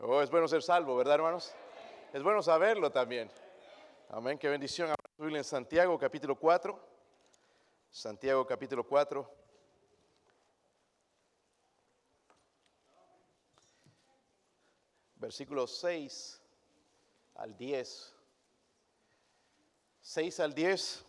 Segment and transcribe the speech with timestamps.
[0.00, 1.52] Oh, es bueno ser salvo, ¿verdad, hermanos?
[2.12, 3.28] Es bueno saberlo también.
[4.10, 4.94] Amén, qué bendición.
[5.18, 6.78] en Santiago capítulo 4.
[7.90, 9.28] Santiago capítulo 4.
[15.16, 16.40] Versículos 6
[17.34, 18.14] al 10.
[20.00, 21.04] 6 al 10.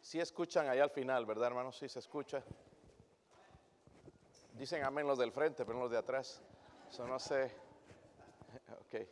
[0.00, 1.76] Si escuchan ahí al final, ¿verdad, hermanos?
[1.76, 2.42] Si se escucha.
[4.52, 6.40] Dicen amén los del frente, pero no los de atrás.
[6.90, 7.50] Eso no sé.
[8.80, 9.08] Ok.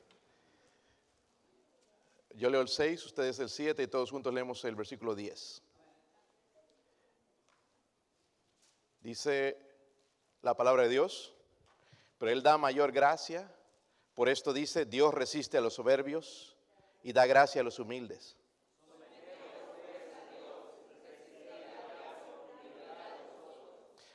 [2.34, 5.62] Yo leo el 6, ustedes el 7 y todos juntos leemos el versículo 10.
[9.00, 9.58] Dice
[10.42, 11.34] la palabra de Dios,
[12.18, 13.50] pero Él da mayor gracia.
[14.14, 16.56] Por esto dice, Dios resiste a los soberbios
[17.02, 18.36] y da gracia a los humildes.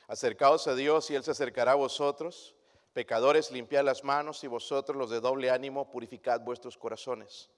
[0.07, 2.55] Acercaos a Dios y Él se acercará a vosotros.
[2.93, 7.49] Pecadores, limpiad las manos y vosotros los de doble ánimo, purificad vuestros corazones.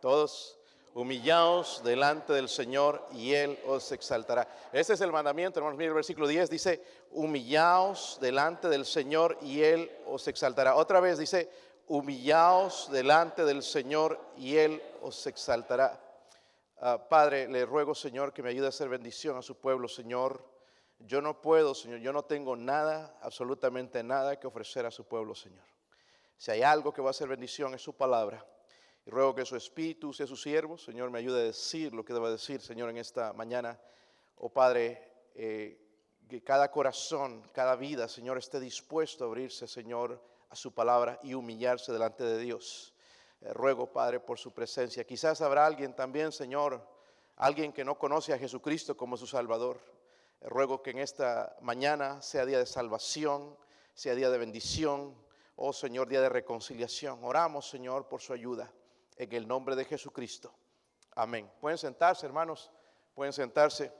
[0.00, 0.58] Todos
[0.94, 4.48] humillaos delante del Señor y Él os exaltará.
[4.72, 5.76] Este es el mandamiento, hermanos.
[5.76, 10.74] Mira el versículo 10 dice, humillaos delante del Señor y Él os exaltará.
[10.74, 11.50] Otra vez dice,
[11.88, 16.00] humillaos delante del Señor y Él os exaltará.
[16.78, 20.44] Ah, Padre, le ruego, Señor, que me ayude a hacer bendición a su pueblo, Señor.
[20.98, 25.34] Yo no puedo, Señor, yo no tengo nada, absolutamente nada que ofrecer a su pueblo,
[25.34, 25.64] Señor.
[26.36, 28.44] Si hay algo que va a ser bendición es su palabra.
[29.06, 32.12] Y ruego que su espíritu sea su siervo, Señor, me ayude a decir lo que
[32.12, 33.80] deba decir, Señor, en esta mañana.
[34.36, 35.80] Oh Padre, eh,
[36.28, 40.20] que cada corazón, cada vida, Señor, esté dispuesto a abrirse, Señor,
[40.56, 42.94] su palabra y humillarse delante de Dios.
[43.40, 45.04] Eh, ruego, Padre, por su presencia.
[45.04, 46.86] Quizás habrá alguien también, Señor,
[47.36, 49.78] alguien que no conoce a Jesucristo como su Salvador.
[50.40, 53.56] Eh, ruego que en esta mañana sea día de salvación,
[53.94, 55.14] sea día de bendición,
[55.56, 57.22] oh Señor, día de reconciliación.
[57.22, 58.72] Oramos, Señor, por su ayuda
[59.16, 60.52] en el nombre de Jesucristo.
[61.14, 61.50] Amén.
[61.60, 62.70] Pueden sentarse, hermanos,
[63.14, 63.92] pueden sentarse.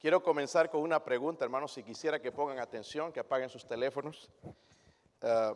[0.00, 4.30] Quiero comenzar con una pregunta, hermanos, si quisiera que pongan atención, que apaguen sus teléfonos.
[5.20, 5.54] Ah,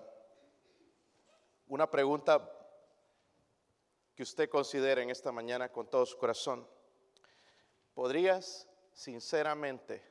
[1.66, 2.46] una pregunta
[4.14, 6.68] que usted considere en esta mañana con todo su corazón.
[7.94, 10.04] ¿Podrías sinceramente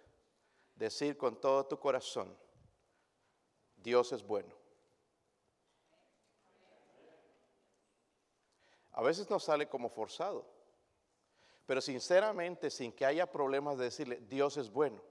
[0.74, 2.36] decir con todo tu corazón,
[3.76, 4.56] Dios es bueno?
[8.94, 10.53] A veces nos sale como forzado.
[11.66, 15.02] Pero sinceramente, sin que haya problemas de decirle, Dios es bueno.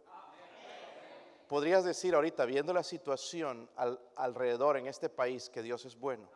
[1.48, 3.68] Podrías decir ahorita, viendo la situación
[4.16, 6.28] alrededor en este país, que Dios es bueno.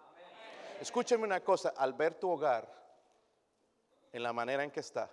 [0.80, 2.70] Escúcheme una cosa, al ver tu hogar
[4.12, 5.10] en la manera en que está,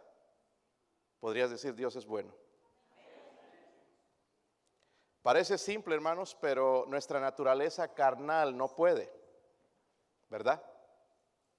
[1.20, 2.34] podrías decir, Dios es bueno.
[5.22, 9.10] Parece simple, hermanos, pero nuestra naturaleza carnal no puede,
[10.30, 10.62] ¿verdad?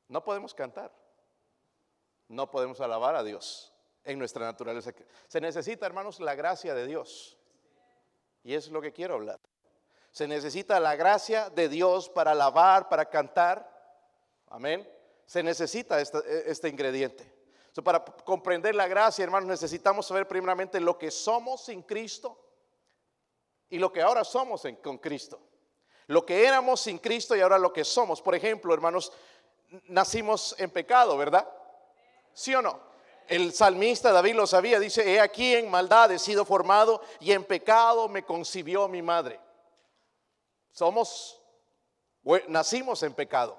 [0.09, 0.93] No podemos cantar
[2.35, 3.73] no podemos alabar a Dios
[4.05, 4.93] en nuestra naturaleza.
[5.29, 7.39] Se necesita, hermanos, la gracia de Dios.
[8.43, 9.41] Y es lo que quiero hablar.
[10.11, 13.69] Se necesita la gracia de Dios para alabar, para cantar.
[14.49, 14.89] Amén.
[15.27, 16.05] Se necesita e,
[16.47, 17.33] este, ingrediente.
[17.83, 22.39] para comprender la gracia, hermanos, necesitamos saber primeramente lo que somos sin Cristo
[23.71, 25.41] y lo que ahora somos con Cristo.
[26.07, 28.21] Lo que éramos sin Cristo y ahora lo que somos.
[28.21, 29.11] Por ejemplo, hermanos,
[29.89, 31.49] nacimos en pecado, ¿verdad?
[32.35, 32.81] ¿Sí o no?
[33.27, 37.45] El salmista David lo sabía, dice, he aquí en maldad he sido formado y en
[37.45, 39.41] pecado me concibió mi madre.
[40.73, 41.41] Somos,
[42.49, 43.59] nacimos en pecado.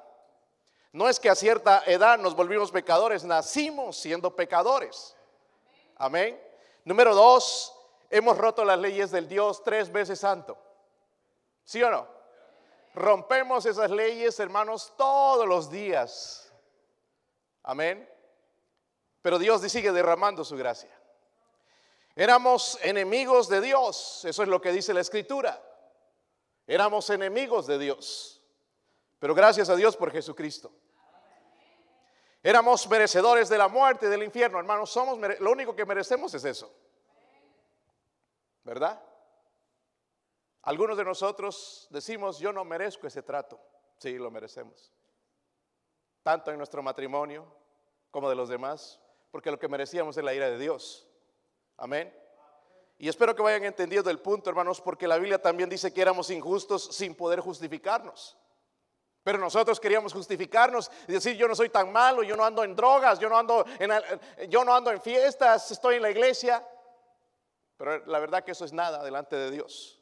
[0.91, 5.15] No es que a cierta edad nos volvimos pecadores, nacimos siendo pecadores.
[5.95, 6.39] Amén.
[6.83, 7.73] Número dos,
[8.09, 10.57] hemos roto las leyes del Dios tres veces santo.
[11.63, 12.07] ¿Sí o no?
[12.93, 16.53] Rompemos esas leyes, hermanos, todos los días.
[17.63, 18.14] Amén
[19.25, 20.95] pero Dios sigue derramando su gracia.
[22.15, 25.59] Éramos enemigos de Dios, eso es lo que dice la escritura.
[26.67, 28.39] Éramos enemigos de Dios,
[29.17, 30.71] pero gracias a Dios por Jesucristo.
[32.43, 36.71] Éramos merecedores de la muerte, del infierno, hermanos, somos lo único que merecemos es eso.
[38.63, 39.01] ¿Verdad?
[40.61, 43.59] Algunos de nosotros decimos, yo no merezco ese trato.
[43.97, 44.93] Sí, lo merecemos.
[46.21, 47.51] Tanto en nuestro matrimonio
[48.11, 49.01] como de los demás
[49.35, 51.05] porque lo que merecíamos es la ira de Dios.
[51.75, 52.09] Amén.
[52.97, 56.29] Y espero que vayan entendiendo el punto, hermanos, porque la Biblia también dice que éramos
[56.29, 58.37] injustos sin poder justificarnos.
[59.23, 62.77] Pero nosotros queríamos justificarnos y decir, yo no soy tan malo, yo no ando en
[62.77, 63.91] drogas, yo no ando en,
[64.49, 66.65] yo no ando en fiestas, estoy en la iglesia.
[67.75, 70.01] Pero la verdad que eso es nada delante de Dios.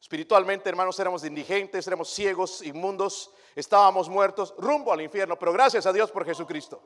[0.00, 5.92] Espiritualmente, hermanos, éramos indigentes, éramos ciegos, inmundos, estábamos muertos, rumbo al infierno, pero gracias a
[5.92, 6.80] Dios por Jesucristo.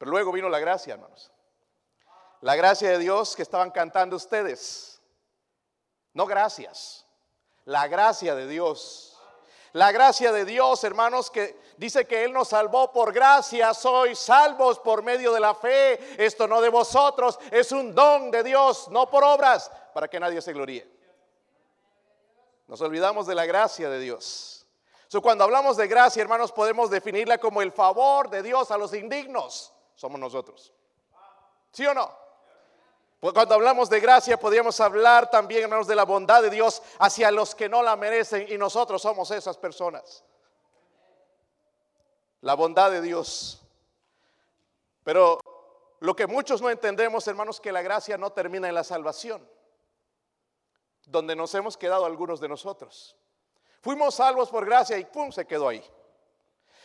[0.00, 1.30] Pero luego vino la gracia, hermanos.
[2.40, 5.00] La gracia de Dios que estaban cantando ustedes.
[6.12, 7.06] No gracias.
[7.64, 9.10] La gracia de Dios
[9.72, 14.80] la gracia de Dios, hermanos, que dice que Él nos salvó por gracia, sois salvos
[14.80, 16.22] por medio de la fe.
[16.24, 20.42] Esto no de vosotros, es un don de Dios, no por obras, para que nadie
[20.42, 20.90] se gloríe.
[22.66, 24.66] Nos olvidamos de la gracia de Dios.
[25.22, 29.72] cuando hablamos de gracia, hermanos, podemos definirla como el favor de Dios a los indignos.
[30.00, 30.72] Somos nosotros.
[31.72, 32.10] ¿Sí o no?
[33.20, 37.30] Pues cuando hablamos de gracia, podríamos hablar también, hermanos, de la bondad de Dios hacia
[37.30, 40.24] los que no la merecen y nosotros somos esas personas.
[42.40, 43.60] La bondad de Dios.
[45.04, 45.38] Pero
[45.98, 49.46] lo que muchos no entendemos, hermanos, que la gracia no termina en la salvación,
[51.04, 53.18] donde nos hemos quedado algunos de nosotros.
[53.82, 55.30] Fuimos salvos por gracia y ¡pum!
[55.30, 55.84] se quedó ahí.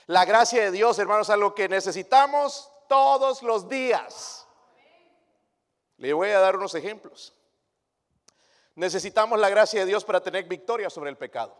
[0.07, 4.47] La gracia de Dios, hermanos, es algo que necesitamos todos los días.
[5.97, 7.33] Le voy a dar unos ejemplos.
[8.75, 11.55] Necesitamos la gracia de Dios para tener victoria sobre el pecado.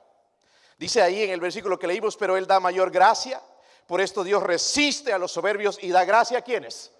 [0.77, 3.41] Dice ahí en el versículo que leímos, pero Él da mayor gracia.
[3.87, 6.91] Por esto Dios resiste a los soberbios y da gracia a quienes.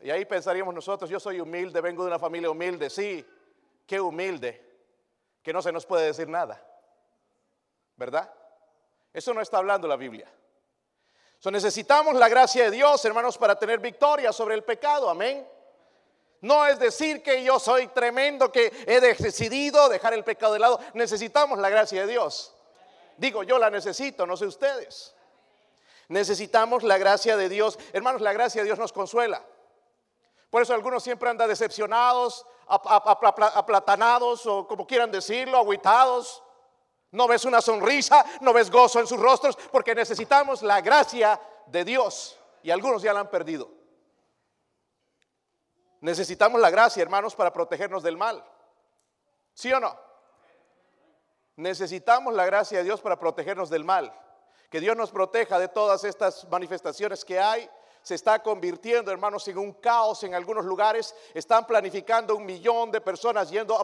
[0.00, 2.88] Y ahí pensaríamos nosotros, yo soy humilde, vengo de una familia humilde.
[2.90, 3.26] Sí,
[3.86, 4.62] qué humilde,
[5.42, 6.62] que no se nos puede decir nada.
[7.96, 8.32] ¿Verdad?
[9.12, 10.30] Eso no está hablando la Biblia.
[11.50, 15.10] Necesitamos la gracia de Dios, hermanos, para tener victoria sobre el pecado.
[15.10, 15.46] Amén.
[16.40, 20.78] No es decir que yo soy tremendo, que he decidido dejar el pecado de lado.
[20.92, 22.54] Necesitamos la gracia de Dios.
[23.16, 25.14] Digo, yo la necesito, no sé ustedes.
[26.08, 27.78] Necesitamos la gracia de Dios.
[27.92, 29.42] Hermanos, la gracia de Dios nos consuela.
[30.50, 36.43] Por eso algunos siempre andan decepcionados, aplatanados o como quieran decirlo, aguitados.
[37.14, 41.84] No ves una sonrisa, no ves gozo en sus rostros, porque necesitamos la gracia de
[41.84, 42.36] Dios.
[42.64, 43.70] Y algunos ya la han perdido.
[46.00, 48.44] Necesitamos la gracia, hermanos, para protegernos del mal.
[49.54, 49.96] ¿Sí o no?
[51.54, 54.12] Necesitamos la gracia de Dios para protegernos del mal.
[54.68, 57.70] Que Dios nos proteja de todas estas manifestaciones que hay.
[58.04, 61.14] Se está convirtiendo, hermanos, en un caos en algunos lugares.
[61.32, 63.74] Están planificando un millón de personas yendo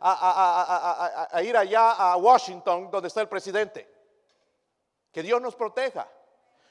[0.00, 3.88] a, ir allá a Washington, donde está el presidente.
[5.12, 6.08] Que Dios nos proteja.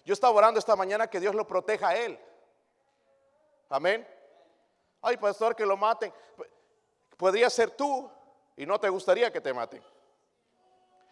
[0.03, 2.19] Yo estaba orando esta mañana que Dios lo proteja a él.
[3.69, 4.05] Amén.
[5.01, 6.13] Ay, pastor, que lo maten.
[7.15, 8.11] Podría ser tú
[8.57, 9.81] y no te gustaría que te maten.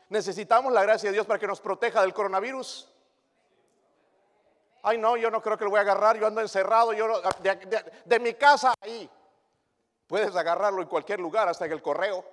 [0.10, 2.92] Necesitamos la gracia de Dios para que nos proteja del coronavirus.
[4.81, 6.18] Ay, no, yo no creo que lo voy a agarrar.
[6.18, 6.94] Yo ando encerrado.
[6.94, 7.22] Yo
[8.06, 9.10] de mi casa ahí.
[10.08, 12.26] Puedes agarrarlo en cualquier lugar, hasta en el correo.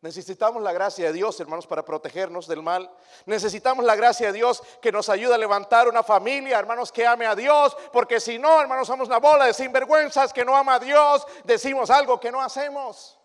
[0.00, 2.90] Necesitamos la gracia de Dios, hermanos, para protegernos del mal.
[3.24, 7.26] Necesitamos la gracia de Dios que nos ayude a levantar una familia, hermanos, que ame
[7.26, 7.76] a Dios.
[7.92, 11.26] Porque si no, hermanos, somos una bola de sinvergüenzas que no ama a Dios.
[11.44, 13.18] Decimos algo que no hacemos.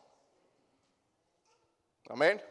[2.09, 2.41] Amén.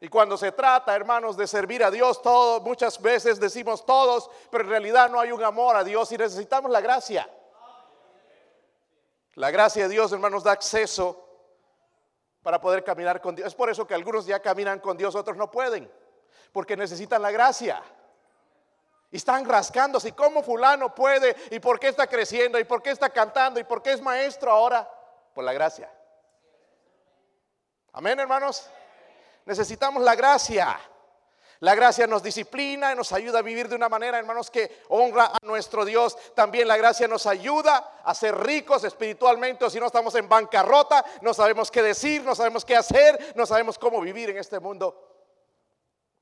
[0.00, 2.20] Y cuando se trata, hermanos, de servir a Dios,
[2.62, 6.70] muchas veces decimos todos, pero en realidad no hay un amor a Dios y necesitamos
[6.70, 7.28] la gracia.
[9.34, 11.22] La gracia de Dios, hermanos, da acceso
[12.42, 13.48] para poder caminar con Dios.
[13.48, 15.90] Es por eso que algunos ya caminan con Dios, otros no pueden,
[16.52, 17.82] porque necesitan la gracia.
[19.10, 21.34] Y están rascándose, ¿y cómo fulano puede?
[21.50, 22.58] ¿Y por qué está creciendo?
[22.58, 23.58] ¿Y por qué está cantando?
[23.60, 24.90] ¿Y por qué es maestro ahora?
[25.34, 25.90] Por la gracia.
[27.92, 28.68] Amén, hermanos.
[29.46, 30.78] Necesitamos la gracia.
[31.60, 35.26] La gracia nos disciplina y nos ayuda a vivir de una manera, hermanos, que honra
[35.26, 36.18] a nuestro Dios.
[36.34, 41.02] También la gracia nos ayuda a ser ricos espiritualmente o si no estamos en bancarrota,
[41.22, 45.14] no sabemos qué decir, no sabemos qué hacer, no sabemos cómo vivir en este mundo.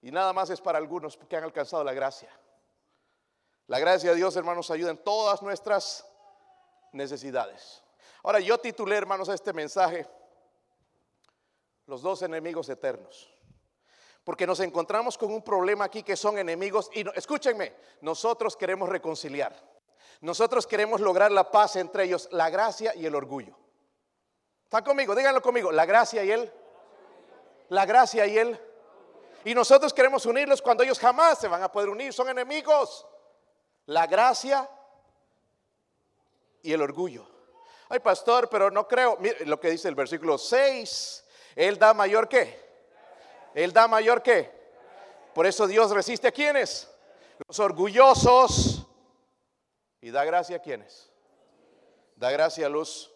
[0.02, 2.30] Y nada más es para algunos que han alcanzado la gracia.
[3.66, 6.06] La gracia de Dios, hermanos, ayuda en todas nuestras
[6.92, 7.82] necesidades.
[8.22, 10.06] Ahora yo titulé, hermanos, este mensaje,
[11.86, 13.30] los dos enemigos eternos.
[14.24, 16.90] Porque nos encontramos con un problema aquí que son enemigos.
[16.94, 19.54] Y escúchenme, nosotros queremos reconciliar.
[20.20, 23.54] Nosotros queremos lograr la paz entre ellos, la gracia y el orgullo.
[24.64, 25.14] ¿Están conmigo?
[25.14, 25.70] Díganlo conmigo.
[25.70, 26.50] La gracia y él.
[27.68, 28.58] La gracia y él.
[29.44, 32.12] Y nosotros queremos unirlos cuando ellos jamás se van a poder unir.
[32.14, 33.06] Son enemigos.
[33.86, 34.68] La gracia
[36.62, 37.26] y el orgullo.
[37.90, 39.18] Ay, pastor, pero no creo.
[39.20, 41.23] Mire lo que dice el versículo 6.
[41.56, 42.58] Él da mayor que
[43.54, 44.52] Él da mayor que.
[45.32, 46.90] Por eso Dios resiste a quienes.
[47.46, 48.86] Los orgullosos.
[50.00, 51.10] Y da gracia a quienes.
[52.16, 53.12] Da gracia a los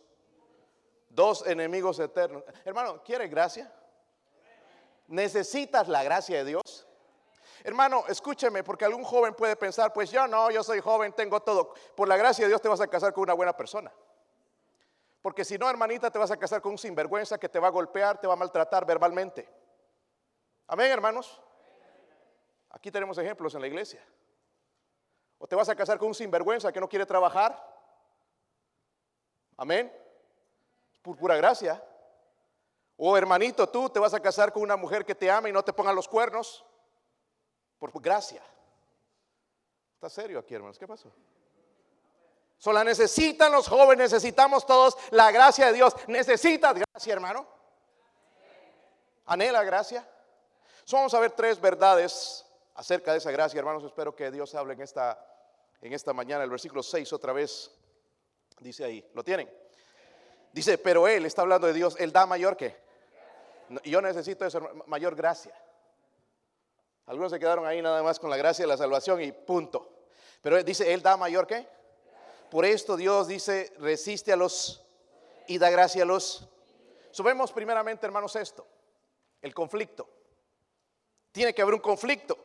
[1.10, 2.42] dos enemigos eternos.
[2.64, 3.72] Hermano, ¿quiere gracia?
[5.08, 6.86] ¿Necesitas la gracia de Dios?
[7.64, 11.74] Hermano, escúcheme, porque algún joven puede pensar, pues yo no, yo soy joven, tengo todo.
[11.96, 13.92] Por la gracia de Dios te vas a casar con una buena persona.
[15.28, 17.70] Porque si no, hermanita, te vas a casar con un sinvergüenza que te va a
[17.70, 19.46] golpear, te va a maltratar verbalmente.
[20.66, 21.38] Amén, hermanos.
[22.70, 24.02] Aquí tenemos ejemplos en la iglesia.
[25.36, 27.62] O te vas a casar con un sinvergüenza que no quiere trabajar.
[29.58, 29.92] Amén.
[31.02, 31.84] Por pura gracia.
[32.96, 35.62] O hermanito, tú te vas a casar con una mujer que te ama y no
[35.62, 36.64] te ponga los cuernos.
[37.78, 38.42] Por gracia.
[39.92, 40.78] ¿Está serio aquí, hermanos?
[40.78, 41.12] ¿Qué pasó?
[42.58, 45.94] Solo necesitan los jóvenes, necesitamos todos la gracia de Dios.
[46.08, 47.46] ¿Necesitas gracia, hermano?
[49.26, 50.06] ¿Anhela gracia?
[50.90, 53.84] vamos a ver tres verdades acerca de esa gracia, hermanos.
[53.84, 55.24] Espero que Dios hable en esta,
[55.82, 56.42] en esta mañana.
[56.42, 57.70] El versículo 6 otra vez
[58.58, 59.48] dice ahí, ¿lo tienen?
[60.52, 62.76] Dice, pero Él está hablando de Dios, Él da mayor que.
[63.84, 65.54] Yo necesito eso, mayor gracia.
[67.06, 70.06] Algunos se quedaron ahí nada más con la gracia de la salvación y punto.
[70.40, 71.77] Pero dice, Él da mayor que.
[72.50, 74.84] Por esto Dios dice, resiste a los
[75.46, 76.48] y da gracia a los.
[77.10, 78.66] Subemos primeramente, hermanos, esto,
[79.42, 80.08] el conflicto.
[81.32, 82.36] Tiene que haber un conflicto.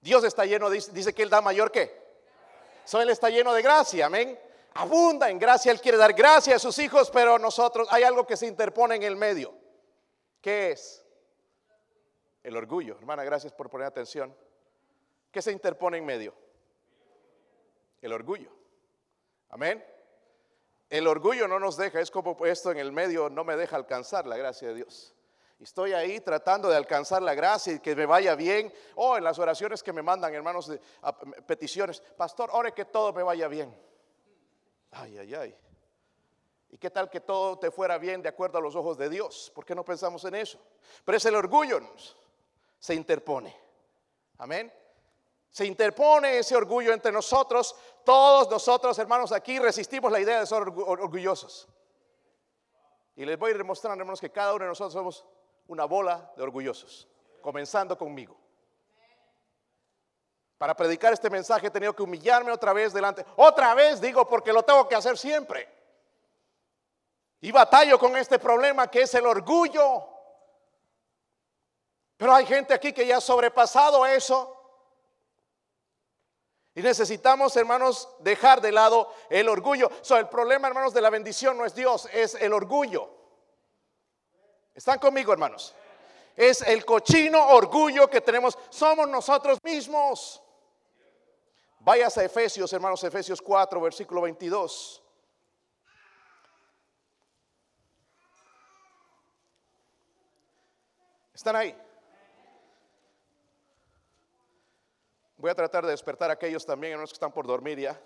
[0.00, 2.02] Dios está lleno, dice, que Él da mayor que.
[2.84, 4.38] So, él está lleno de gracia, amén.
[4.74, 8.36] Abunda en gracia, Él quiere dar gracia a sus hijos, pero nosotros hay algo que
[8.36, 9.54] se interpone en el medio.
[10.42, 11.02] ¿Qué es?
[12.42, 12.96] El orgullo.
[12.98, 14.36] Hermana, gracias por poner atención.
[15.30, 16.34] ¿Qué se interpone en medio?
[18.02, 18.53] El orgullo.
[19.54, 19.84] Amén.
[20.90, 24.26] El orgullo no nos deja, es como esto en el medio no me deja alcanzar
[24.26, 25.14] la gracia de Dios.
[25.60, 28.72] Estoy ahí tratando de alcanzar la gracia y que me vaya bien.
[28.96, 30.80] O oh, en las oraciones que me mandan, hermanos, de,
[31.46, 33.72] peticiones, pastor, ore que todo me vaya bien.
[34.90, 35.56] Ay, ay, ay.
[36.70, 39.52] ¿Y qué tal que todo te fuera bien de acuerdo a los ojos de Dios?
[39.54, 40.58] ¿Por qué no pensamos en eso?
[41.04, 41.80] Pero es el orgullo,
[42.80, 43.56] se interpone.
[44.36, 44.72] Amén
[45.54, 50.60] se interpone ese orgullo entre nosotros, todos nosotros, hermanos, aquí resistimos la idea de ser
[50.60, 51.68] orgullosos.
[53.14, 55.24] Y les voy a ir hermanos, que cada uno de nosotros somos
[55.68, 57.06] una bola de orgullosos,
[57.40, 58.36] comenzando conmigo.
[60.58, 63.24] Para predicar este mensaje he tenido que humillarme otra vez delante.
[63.36, 65.72] Otra vez digo porque lo tengo que hacer siempre.
[67.42, 70.04] Y batallo con este problema que es el orgullo.
[72.16, 74.53] Pero hay gente aquí que ya ha sobrepasado eso.
[76.74, 79.90] Y necesitamos, hermanos, dejar de lado el orgullo.
[80.02, 83.10] So, el problema, hermanos, de la bendición no es Dios, es el orgullo.
[84.74, 85.74] ¿Están conmigo, hermanos?
[86.34, 88.58] Es el cochino orgullo que tenemos.
[88.70, 90.42] Somos nosotros mismos.
[91.78, 95.00] Vayas a Efesios, hermanos, Efesios 4, versículo 22.
[101.34, 101.83] ¿Están ahí?
[105.44, 108.00] Voy a tratar de despertar a aquellos también, hermanos, que están por dormir ya.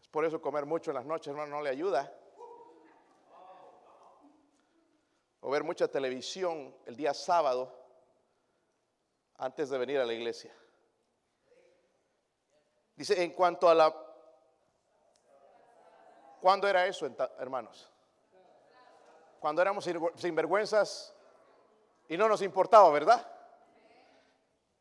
[0.00, 2.16] Es por eso comer mucho en las noches, hermano, no le ayuda.
[5.40, 7.76] O ver mucha televisión el día sábado
[9.38, 10.54] antes de venir a la iglesia.
[12.94, 13.92] Dice, en cuanto a la...
[16.40, 17.90] ¿Cuándo era eso, hermanos?
[19.40, 21.12] Cuando éramos sinvergüenzas
[22.08, 23.39] y no nos importaba, ¿verdad?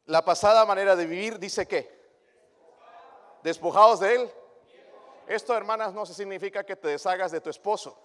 [0.09, 1.87] La pasada manera de vivir dice que
[3.43, 4.33] despojados de él.
[5.27, 7.95] Esto, hermanas, no se significa que te deshagas de tu esposo.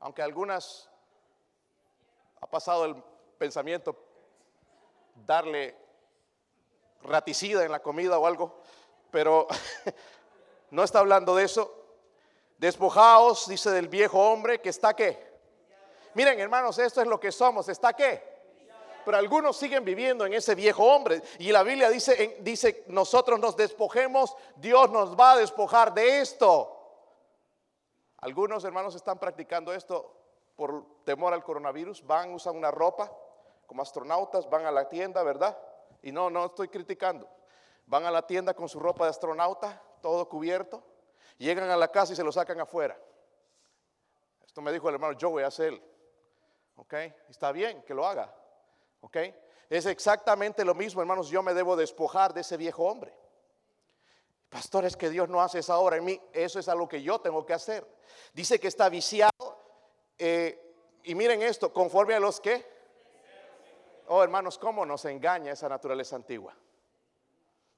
[0.00, 0.88] Aunque algunas
[2.40, 3.04] ha pasado el
[3.36, 4.02] pensamiento
[5.26, 5.76] darle
[7.02, 8.62] raticida en la comida o algo,
[9.10, 9.46] pero
[10.70, 11.84] no está hablando de eso.
[12.56, 15.34] Despojaos, dice del viejo hombre que está que.
[16.14, 17.68] Miren, hermanos, esto es lo que somos.
[17.68, 18.33] ¿Está qué?
[19.04, 21.22] Pero algunos siguen viviendo en ese viejo hombre.
[21.38, 26.70] Y la Biblia dice, dice, nosotros nos despojemos, Dios nos va a despojar de esto.
[28.18, 30.14] Algunos hermanos están practicando esto
[30.56, 33.12] por temor al coronavirus, van, usan una ropa
[33.66, 35.58] como astronautas, van a la tienda, ¿verdad?
[36.02, 37.28] Y no, no estoy criticando.
[37.86, 40.82] Van a la tienda con su ropa de astronauta, todo cubierto,
[41.38, 42.98] llegan a la casa y se lo sacan afuera.
[44.46, 45.82] Esto me dijo el hermano Joey hace él.
[46.76, 46.94] ¿Ok?
[47.28, 48.34] Está bien que lo haga.
[49.04, 49.18] ¿Ok?
[49.68, 51.28] Es exactamente lo mismo, hermanos.
[51.28, 53.14] Yo me debo despojar de ese viejo hombre.
[54.48, 56.20] Pastor, es que Dios no hace esa obra en mí.
[56.32, 57.86] Eso es algo que yo tengo que hacer.
[58.32, 59.58] Dice que está viciado.
[60.18, 60.60] Eh,
[61.02, 62.64] Y miren esto, conforme a los que...
[64.06, 66.54] Oh, hermanos, ¿cómo nos engaña esa naturaleza antigua?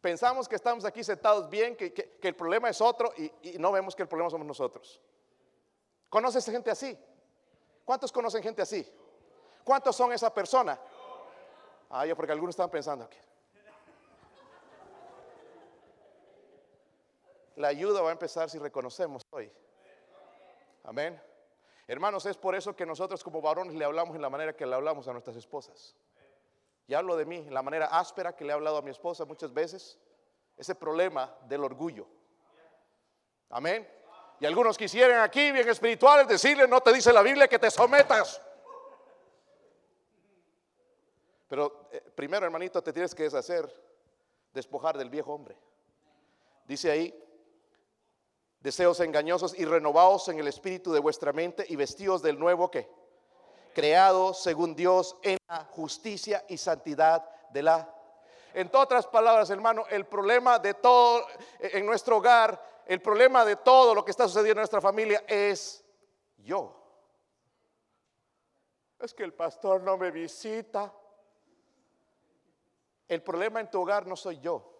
[0.00, 4.02] Pensamos que estamos aquí sentados bien, que, el problema es otro y, no vemos que
[4.02, 5.00] el problema somos nosotros.
[6.08, 6.96] ¿Conoces gente así?
[7.84, 8.88] ¿Cuántos conocen gente así?
[9.64, 10.78] ¿Cuántos son esa persona?
[11.90, 13.18] Ah, yo porque algunos están pensando aquí.
[17.56, 19.50] La ayuda va a empezar si reconocemos hoy.
[20.84, 21.20] Amén.
[21.88, 24.74] Hermanos, es por eso que nosotros como varones le hablamos en la manera que le
[24.74, 25.96] hablamos a nuestras esposas.
[26.86, 29.24] Y hablo de mí, en la manera áspera que le he hablado a mi esposa
[29.24, 29.98] muchas veces.
[30.56, 32.06] Ese problema del orgullo.
[33.50, 33.88] Amén.
[34.38, 38.42] Y algunos quisieran aquí, bien espirituales, decirle, no te dice la Biblia que te sometas.
[41.48, 43.72] Pero eh, primero, hermanito, te tienes que deshacer,
[44.52, 45.56] despojar del viejo hombre.
[46.66, 47.14] Dice ahí,
[48.60, 52.88] deseos engañosos y renovados en el espíritu de vuestra mente y vestidos del nuevo que
[53.74, 57.92] creado según Dios en la justicia y santidad de la
[58.56, 61.26] en otras palabras, hermano, el problema de todo
[61.60, 65.84] en nuestro hogar, el problema de todo lo que está sucediendo en nuestra familia es
[66.38, 66.74] yo.
[68.98, 70.90] Es que el pastor no me visita.
[73.08, 74.72] El problema en tu hogar no soy yo.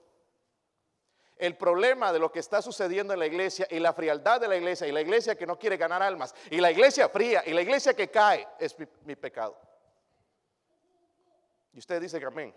[1.37, 4.57] El problema de lo que está sucediendo en la iglesia y la frialdad de la
[4.57, 7.61] iglesia y la iglesia que no quiere ganar almas y la iglesia fría y la
[7.61, 9.57] iglesia que cae es mi, pecado.
[11.75, 12.55] Y usted dice que amén.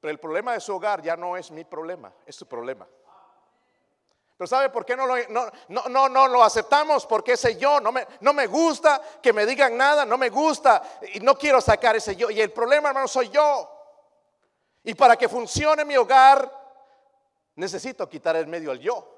[0.00, 2.86] Pero el problema de su hogar ya no es mi problema, es su problema.
[4.36, 5.50] Pero ¿sabe por qué no lo, no,
[5.88, 7.06] no, no, lo aceptamos?
[7.06, 10.82] Porque ese yo no me, no me gusta que me digan nada, no me gusta
[11.14, 12.30] y no quiero sacar ese yo.
[12.30, 13.72] Y el problema, hermano, soy yo.
[14.84, 16.66] Y para que funcione mi hogar,
[17.56, 19.12] Necesito quitar el medio al yo.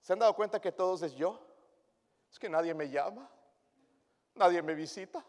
[0.00, 1.40] ¿Se han dado cuenta que todos es yo?
[2.30, 3.28] Es que nadie me llama,
[4.34, 5.24] nadie me visita,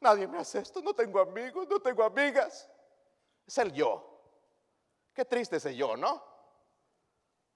[0.00, 2.68] nadie me hace esto, no tengo amigos, no tengo amigas.
[3.46, 4.20] Es el yo.
[5.14, 6.22] Qué triste ese yo, ¿no?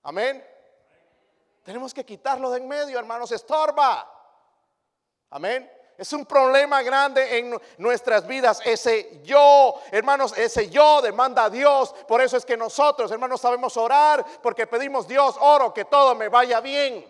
[0.02, 0.44] Amén.
[1.62, 4.08] Tenemos que quitarlo de en medio, hermanos, estorba.
[5.30, 5.70] Amén.
[5.96, 8.62] Es un problema grande en nuestras vidas.
[8.64, 11.94] Ese yo, hermanos, ese yo demanda a Dios.
[12.08, 16.28] Por eso es que nosotros, hermanos, sabemos orar porque pedimos Dios, oro, que todo me
[16.28, 17.04] vaya bien.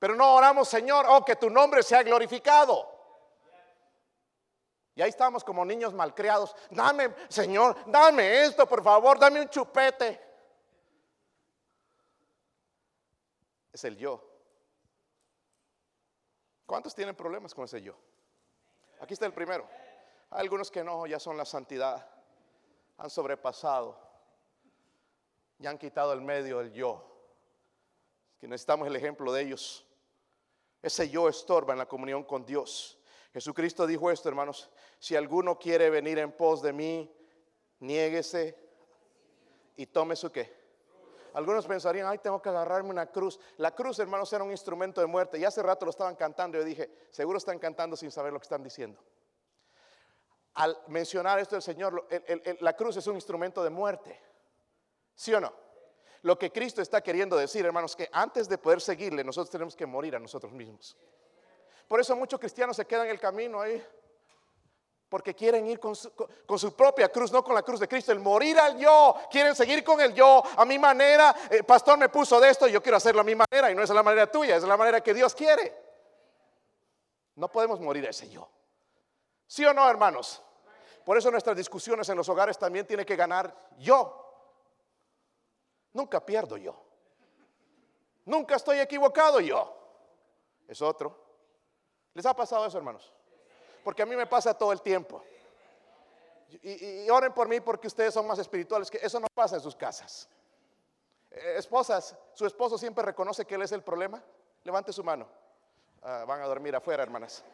[0.00, 2.90] Pero no oramos, Señor, oh, que tu nombre sea glorificado.
[4.96, 6.56] Y ahí estamos como niños malcriados.
[6.70, 10.29] Dame, Señor, dame esto, por favor, dame un chupete.
[13.72, 14.26] Es el yo.
[16.66, 17.94] ¿Cuántos tienen problemas con ese yo?
[19.00, 19.68] Aquí está el primero.
[20.30, 22.08] Hay algunos que no, ya son la santidad.
[22.98, 23.98] Han sobrepasado.
[25.58, 27.06] Ya han quitado el medio del yo.
[28.38, 29.86] Que necesitamos el ejemplo de ellos.
[30.82, 32.98] Ese yo estorba en la comunión con Dios.
[33.32, 34.70] Jesucristo dijo esto, hermanos.
[34.98, 37.14] Si alguno quiere venir en pos de mí,
[37.80, 38.56] niéguese
[39.76, 40.59] y tome su qué
[41.34, 43.38] algunos pensarían, ay, tengo que agarrarme una cruz.
[43.56, 45.38] La cruz, hermanos, era un instrumento de muerte.
[45.38, 46.58] Y hace rato lo estaban cantando.
[46.58, 49.00] Yo dije, seguro están cantando sin saber lo que están diciendo.
[50.54, 52.06] Al mencionar esto del Señor,
[52.60, 54.20] la cruz es un instrumento de muerte.
[55.14, 55.52] ¿Sí o no?
[56.22, 59.86] Lo que Cristo está queriendo decir, hermanos, que antes de poder seguirle, nosotros tenemos que
[59.86, 60.96] morir a nosotros mismos.
[61.88, 63.82] Por eso muchos cristianos se quedan en el camino ahí
[65.10, 68.58] porque quieren ir con su, propia cruz, no con la cruz de Cristo, el morir
[68.60, 72.48] al yo, quieren seguir con el yo, a mi manera, el pastor me puso de
[72.48, 74.76] esto, yo quiero hacerlo a mi manera y no es la manera tuya, es la
[74.76, 75.76] manera que Dios quiere.
[77.34, 78.48] No podemos morir a ese yo.
[79.48, 80.40] ¿Sí o no, hermanos?
[81.04, 84.16] Por eso nuestras discusiones en los hogares también tiene que ganar yo.
[85.92, 86.80] Nunca pierdo yo.
[88.26, 89.76] Nunca estoy equivocado yo.
[90.68, 91.20] Es otro.
[92.14, 93.12] ¿Les ha pasado eso, hermanos?
[93.82, 95.22] Porque a mí me pasa todo el tiempo.
[96.62, 99.76] Y, oren por mí porque ustedes son más espirituales, que eso no pasa en sus
[99.76, 100.28] casas.
[101.30, 104.22] Eh, esposas, su esposo siempre reconoce que él es el problema.
[104.64, 105.28] Levante su mano.
[106.02, 107.44] Ah, van a dormir afuera, hermanas.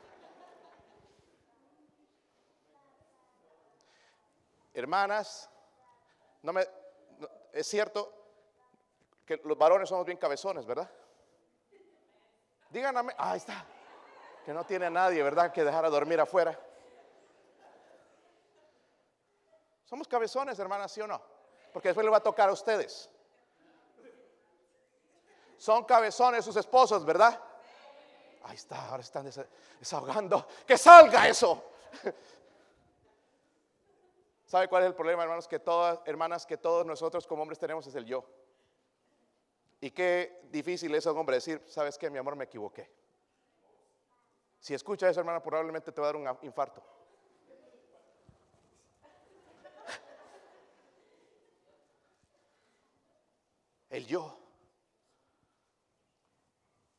[4.73, 5.49] Hermanas,
[6.43, 6.67] no me,
[7.53, 8.13] es cierto
[9.25, 10.91] que los varones somos bien cabezones, ¿verdad?
[12.71, 13.67] Díganme, ahí está
[14.47, 15.51] que no tiene a nadie, ¿verdad?
[15.51, 16.57] Que dejar a dormir afuera.
[19.85, 21.21] Somos cabezones, hermanas, ¿sí o no?
[21.73, 23.11] Porque después le va a tocar a ustedes.
[25.59, 27.43] Son cabezones sus esposos, ¿verdad?
[28.45, 29.29] Ahí está, ahora están
[29.81, 30.47] desahogando.
[30.65, 31.65] Que salga eso.
[34.47, 35.49] ¿Sabe cuál es el problema, hermanos?
[35.49, 38.25] Que todas, hermanas, que todos nosotros como hombres tenemos es el yo.
[39.81, 43.06] Y qué difícil es a un hombre decir, ¿sabes qué, mi amor, me equivoqué?
[44.61, 46.83] Si escucha eso, hermano, probablemente te va a dar un infarto.
[53.91, 54.39] El yo.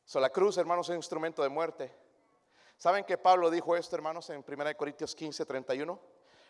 [0.04, 1.94] So, la cruz, hermanos, es un instrumento de muerte.
[2.78, 6.00] ¿Saben que Pablo dijo esto, hermanos, en 1 Corintios 15, 31?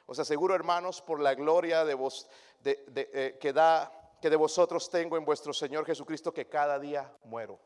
[0.06, 2.28] Os aseguro, hermanos, por la gloria de vos,
[2.60, 7.12] de, eh, que da que de vosotros tengo en vuestro Señor Jesucristo, que cada día
[7.24, 7.58] muero.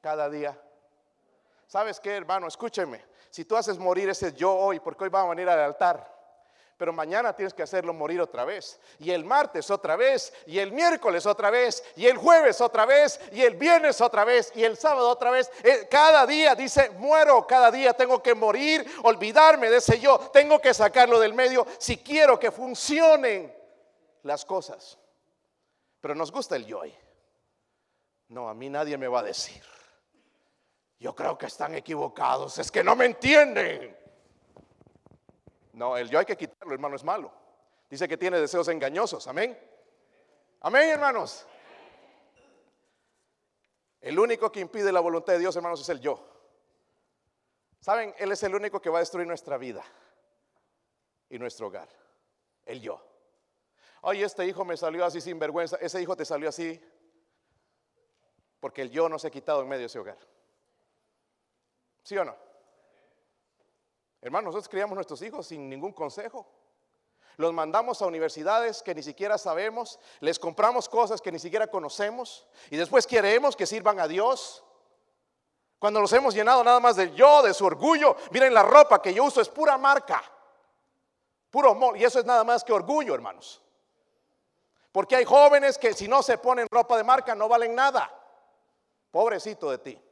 [0.00, 0.60] Cada día.
[1.70, 2.48] ¿Sabes qué, hermano?
[2.48, 3.00] Escúcheme.
[3.30, 6.04] Si tú haces morir ese yo hoy, porque hoy vamos a venir al altar,
[6.76, 8.80] pero mañana tienes que hacerlo morir otra vez.
[8.98, 13.20] Y el martes otra vez, y el miércoles otra vez, y el jueves otra vez,
[13.30, 15.48] y el viernes otra vez, y el sábado otra vez.
[15.62, 20.60] Eh, cada día dice, muero, cada día tengo que morir, olvidarme de ese yo, tengo
[20.60, 23.54] que sacarlo del medio si quiero que funcionen
[24.24, 24.98] las cosas.
[26.00, 26.82] Pero nos gusta el yo.
[28.26, 29.62] No, a mí nadie me va a decir.
[31.00, 33.96] Yo creo que están equivocados, es que no me entienden.
[35.72, 37.32] No, el yo hay que quitarlo, hermano, es malo.
[37.88, 39.58] Dice que tiene deseos engañosos, amén.
[40.60, 41.46] Amén, hermanos.
[44.02, 46.22] El único que impide la voluntad de Dios, hermanos, es el yo.
[47.80, 48.14] ¿Saben?
[48.18, 49.82] Él es el único que va a destruir nuestra vida
[51.30, 51.88] y nuestro hogar.
[52.66, 53.02] El yo.
[54.02, 55.76] Oye, este hijo me salió así sin vergüenza.
[55.76, 56.78] Ese hijo te salió así
[58.60, 60.18] porque el yo no se ha quitado en medio de ese hogar.
[62.02, 62.36] ¿Sí o no?
[64.20, 66.46] Hermanos, nosotros criamos nuestros hijos sin ningún consejo.
[67.36, 72.46] Los mandamos a universidades que ni siquiera sabemos, les compramos cosas que ni siquiera conocemos
[72.70, 74.62] y después queremos que sirvan a Dios.
[75.78, 79.14] Cuando los hemos llenado nada más de yo, de su orgullo, miren la ropa que
[79.14, 80.22] yo uso es pura marca,
[81.50, 83.62] puro amor, y eso es nada más que orgullo, hermanos.
[84.92, 88.14] Porque hay jóvenes que si no se ponen ropa de marca no valen nada.
[89.10, 90.02] Pobrecito de ti.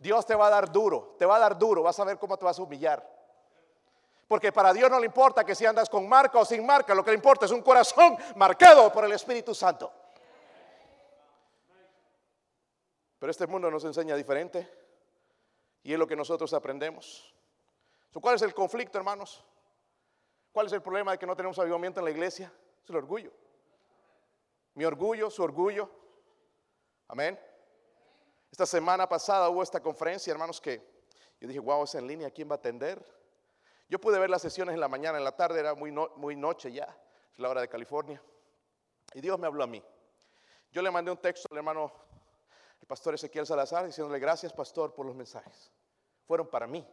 [0.00, 2.38] Dios te va a dar duro, te va a dar duro, vas a ver cómo
[2.38, 3.06] te vas a humillar.
[4.26, 7.04] Porque para Dios no le importa que si andas con marca o sin marca, lo
[7.04, 9.92] que le importa es un corazón marcado por el Espíritu Santo.
[13.18, 14.72] Pero este mundo nos enseña diferente
[15.82, 17.34] y es lo que nosotros aprendemos.
[18.22, 19.44] ¿Cuál es el conflicto, hermanos?
[20.50, 22.50] ¿Cuál es el problema de que no tenemos avivamiento en la iglesia?
[22.82, 23.32] Es el orgullo.
[24.74, 25.90] Mi orgullo, su orgullo.
[27.08, 27.38] Amén.
[28.50, 30.82] Esta semana pasada hubo esta conferencia, hermanos, que
[31.40, 33.02] yo dije, wow, es en línea, ¿quién va a atender?
[33.88, 36.70] Yo pude ver las sesiones en la mañana, en la tarde era muy, muy noche
[36.70, 36.84] ya,
[37.32, 38.22] es la hora de California.
[39.14, 39.82] Y Dios me habló a mí.
[40.70, 41.92] Yo le mandé un texto al hermano,
[42.80, 45.72] el pastor Ezequiel Salazar, diciéndole, gracias pastor por los mensajes.
[46.26, 46.86] Fueron para mí.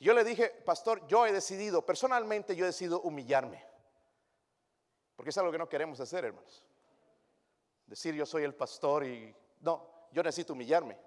[0.00, 3.64] yo le dije, pastor, yo he decidido, personalmente yo he decidido humillarme.
[5.14, 6.64] Porque es algo que no queremos hacer, hermanos.
[7.86, 10.98] Decir yo soy el pastor y no, yo necesito humillarme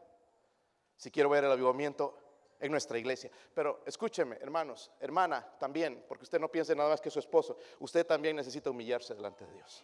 [0.95, 2.17] si quiero ver el avivamiento
[2.59, 3.31] en nuestra iglesia.
[3.53, 8.05] Pero escúcheme, hermanos, hermana, también, porque usted no piense nada más que su esposo, usted
[8.05, 9.83] también necesita humillarse delante de Dios.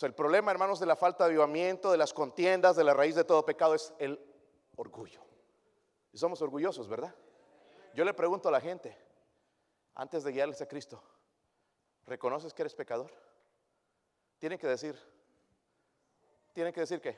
[0.00, 3.24] El problema, hermanos, de la falta de avivamiento, de las contiendas, de la raíz de
[3.24, 4.18] todo pecado es el
[4.76, 5.20] orgullo.
[6.12, 7.12] Y somos orgullosos, ¿verdad?
[7.94, 8.96] Yo le pregunto a la gente,
[9.94, 11.02] antes de guiarles a Cristo,
[12.08, 13.12] ¿Reconoces que eres pecador?
[14.38, 14.98] Tienen que decir.
[16.58, 17.16] Tienen que decir qué.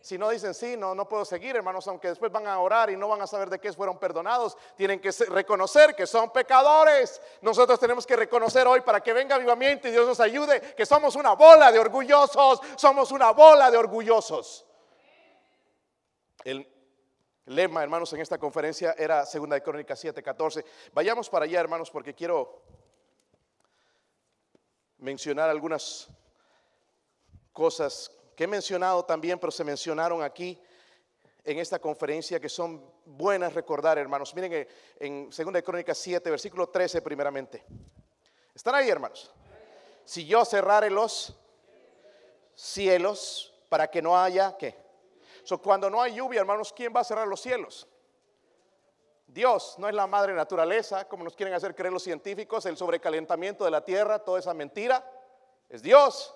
[0.00, 2.96] Si no dicen sí, no, no puedo seguir, hermanos, aunque después van a orar y
[2.96, 4.56] no van a saber de qué fueron perdonados.
[4.74, 7.20] Tienen que reconocer que son pecadores.
[7.42, 11.14] Nosotros tenemos que reconocer hoy para que venga avivamiento y Dios nos ayude, que somos
[11.14, 12.62] una bola de orgullosos.
[12.76, 14.64] Somos una bola de orgullosos.
[16.42, 16.66] El
[17.44, 20.64] lema, hermanos, en esta conferencia era Segunda de Crónicas 7, 14.
[20.94, 22.62] Vayamos para allá, hermanos, porque quiero
[24.96, 26.08] mencionar algunas
[27.52, 28.10] cosas
[28.44, 30.60] he mencionado también, pero se mencionaron aquí
[31.44, 34.34] en esta conferencia que son buenas recordar, hermanos.
[34.34, 34.66] Miren
[34.98, 37.64] en 2 Crónicas 7, versículo 13 primeramente.
[38.54, 39.32] ¿Están ahí, hermanos?
[40.04, 41.36] Si yo cerrare los
[42.54, 44.76] cielos para que no haya, ¿qué?
[45.44, 47.88] So, cuando no hay lluvia, hermanos, ¿quién va a cerrar los cielos?
[49.26, 53.64] Dios no es la madre naturaleza, como nos quieren hacer creer los científicos, el sobrecalentamiento
[53.64, 55.10] de la tierra, toda esa mentira.
[55.68, 56.34] Es Dios.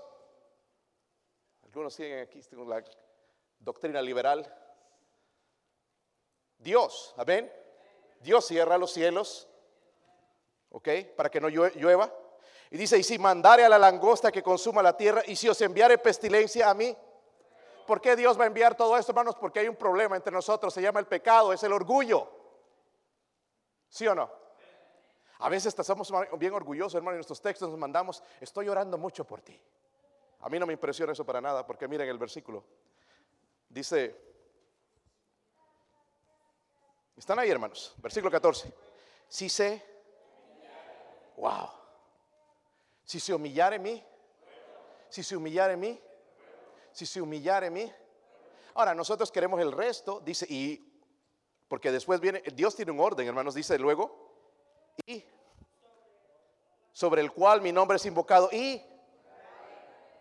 [1.76, 2.82] Algunos siguen aquí la
[3.58, 4.50] doctrina liberal.
[6.56, 7.52] Dios, amén.
[8.18, 9.46] Dios cierra los cielos,
[10.70, 10.88] ¿ok?
[11.14, 12.10] Para que no llueva.
[12.70, 15.60] Y dice, y si mandare a la langosta que consuma la tierra, y si os
[15.60, 16.96] enviare pestilencia a mí,
[17.86, 19.34] ¿por qué Dios va a enviar todo esto, hermanos?
[19.36, 22.26] Porque hay un problema entre nosotros, se llama el pecado, es el orgullo.
[23.90, 24.32] ¿Sí o no?
[25.40, 29.42] A veces estamos bien orgullosos, hermano, en nuestros textos nos mandamos, estoy orando mucho por
[29.42, 29.60] ti.
[30.46, 32.62] A mí no me impresiona eso para nada, porque miren el versículo.
[33.68, 34.14] Dice,
[37.16, 37.96] ¿están ahí hermanos?
[37.96, 38.72] Versículo 14.
[39.28, 39.84] Si se,
[41.36, 41.68] wow,
[43.02, 44.04] si se humillare en mí,
[45.08, 46.00] si se humillare en mí,
[46.92, 47.92] si se humillare en mí.
[48.74, 51.02] Ahora, nosotros queremos el resto, dice, y
[51.66, 54.30] porque después viene, Dios tiene un orden, hermanos, dice luego,
[55.06, 55.24] y
[56.92, 58.80] sobre el cual mi nombre es invocado, y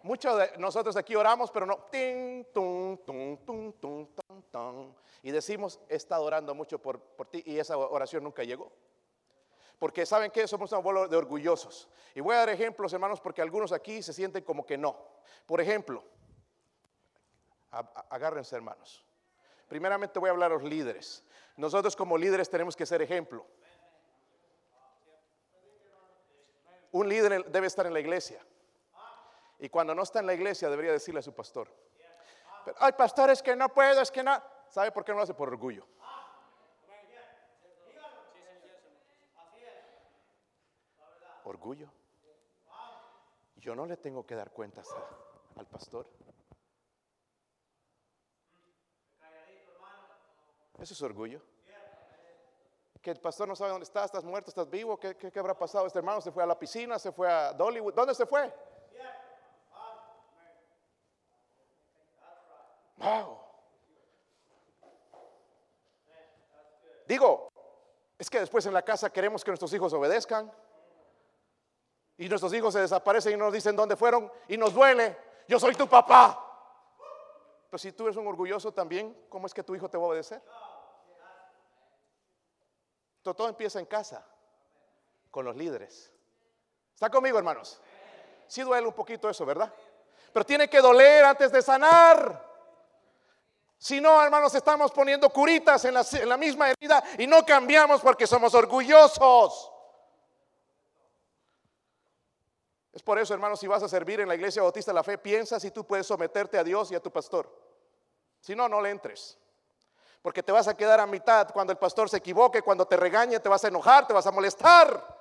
[0.05, 4.07] muchos de nosotros aquí oramos, pero no, ting, tum, tum, tum, tum,
[4.51, 8.71] tum, y decimos, he estado orando mucho por, por ti, y esa oración nunca llegó.
[9.79, 11.89] Porque saben que somos un pueblo de orgullosos.
[12.13, 14.95] Y voy a dar ejemplos, hermanos, porque algunos aquí se sienten como que no.
[15.45, 16.03] Por ejemplo,
[18.09, 19.03] agárrense, hermanos.
[19.67, 21.25] Primeramente voy a hablar a los líderes.
[21.57, 23.45] Nosotros como líderes tenemos que ser ejemplo.
[26.91, 28.39] Un líder debe estar en la iglesia.
[29.59, 31.69] Y cuando no está en la iglesia debería decirle a su pastor.
[32.65, 34.41] Pero, Ay, pastor, es que no puedo, es que no.
[34.69, 35.33] ¿Sabe por qué no lo hace?
[35.33, 35.85] Por orgullo.
[41.45, 41.89] orgullo.
[43.55, 44.87] Yo no le tengo que dar cuentas
[45.55, 46.07] al pastor.
[50.79, 51.41] Eso es orgullo.
[53.01, 55.85] Que el pastor no sabe dónde está, estás muerto, estás vivo, ¿qué, qué, habrá pasado?
[55.85, 57.93] Este hermano se fue a la piscina, se fue a Dollywood.
[57.93, 58.51] ¿Dónde se fue?
[67.07, 67.51] Digo,
[68.17, 70.51] es que después en la casa queremos que nuestros hijos obedezcan.
[72.17, 75.17] Y nuestros hijos se desaparecen y nos dicen dónde fueron y nos duele.
[75.47, 76.41] Yo soy tu papá.
[77.69, 80.07] Pero si tú eres un orgulloso también, ¿cómo es que tu hijo te va a
[80.07, 80.41] obedecer?
[83.21, 84.25] Todo, empieza en casa,
[85.31, 86.13] con los líderes.
[86.93, 87.81] ¿Está conmigo, hermanos?
[88.47, 89.73] Sí duele un poquito eso, ¿verdad?
[90.31, 92.54] Pero tiene que doler antes de sanar.
[93.77, 98.53] Si no, hermanos, estamos poniendo curitas en la, misma herida y no cambiamos porque somos
[98.53, 99.71] orgullosos.
[102.93, 105.59] Es por eso, hermanos, si vas a servir en la iglesia bautista la fe, piensa
[105.59, 107.53] si tú puedes someterte a Dios y a tu pastor.
[108.39, 109.37] Si no, no le entres.
[110.21, 113.39] Porque te vas a quedar a mitad cuando el pastor se equivoque, cuando te regañe,
[113.39, 115.15] te vas a enojar, te vas a molestar.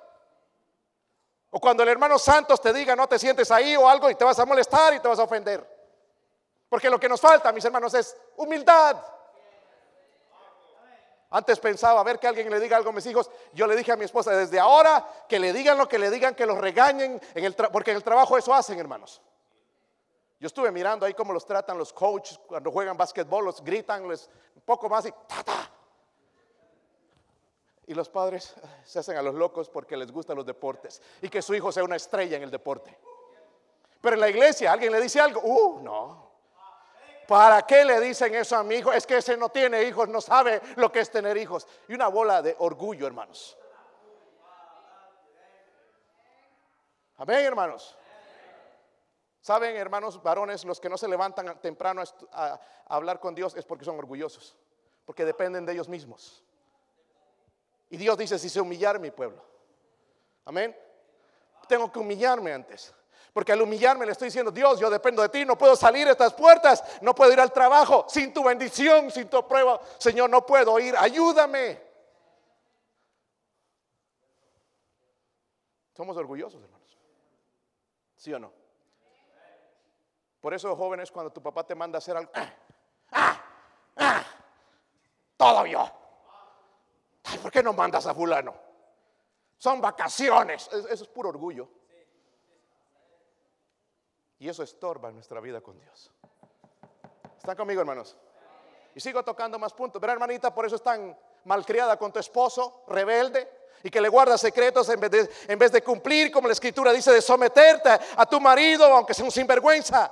[1.51, 4.23] O cuando el hermano Santos te diga no te sientes ahí o algo y te
[4.23, 5.74] vas a molestar y te vas a ofender.
[6.69, 8.97] Porque lo que nos falta, mis hermanos, es humildad.
[11.29, 13.29] Antes pensaba, a ver que alguien le diga algo a mis hijos.
[13.53, 16.33] Yo le dije a mi esposa, desde ahora, que le digan lo que le digan,
[16.33, 19.21] que los regañen, en el porque en el trabajo eso hacen, hermanos.
[20.39, 24.29] Yo estuve mirando ahí cómo los tratan los coaches cuando juegan básquetbol, los gritan, les
[24.55, 25.13] un poco más y
[27.87, 31.41] Y los padres se hacen a los locos porque les gustan los deportes y que
[31.41, 32.97] su hijo sea una estrella en el deporte.
[34.01, 36.24] Pero en la iglesia alguien le dice algo, uh, no.
[37.27, 38.91] ¿Para qué le dicen eso a mi hijo?
[38.93, 41.67] Es que ese no tiene hijos, no sabe lo que es tener hijos.
[41.87, 43.57] Y una bola de orgullo, hermanos.
[47.17, 47.97] Amén, hermanos.
[49.41, 53.85] Saben, hermanos varones, los que no se levantan temprano a, hablar con Dios es porque
[53.85, 54.57] son orgullosos,
[55.05, 56.43] porque dependen de ellos mismos.
[57.89, 59.43] Y Dios dice, si se humillar mi pueblo.
[60.45, 60.75] Amén.
[61.67, 62.93] Tengo que humillarme antes.
[63.35, 66.33] Porque al humillarme le estoy diciendo, Dios, yo dependo de ti, no puedo salir estas
[66.33, 69.77] puertas, no puedo ir al trabajo sin tu bendición, sin tu prueba.
[69.97, 71.81] Señor, no puedo ir, ayúdame.
[75.91, 76.97] Somos orgullosos, hermanos.
[78.15, 78.53] ¿Sí o no?
[80.39, 82.53] Por eso, jóvenes, cuando tu papá te manda a hacer algo, ¡ah!
[83.11, 83.41] ¡ah!
[83.97, 84.25] ¡ah!
[85.35, 85.91] Todo yo.
[87.41, 88.55] ¿por qué no mandas a fulano?
[89.57, 90.69] Son vacaciones.
[90.71, 91.67] Eso es puro orgullo.
[94.39, 96.11] Y eso estorba nuestra vida con Dios.
[97.37, 98.17] ¿Están conmigo, hermanos?
[98.93, 100.01] Y sigo tocando más puntos.
[100.01, 104.37] Verá, hermanita, por eso es tan malcriada con tu esposo, rebelde, y que le guarda
[104.37, 109.13] secretos en vez, de, cumplir, como la escritura dice, de someterte a tu marido, aunque
[109.13, 110.11] sea un sinvergüenza.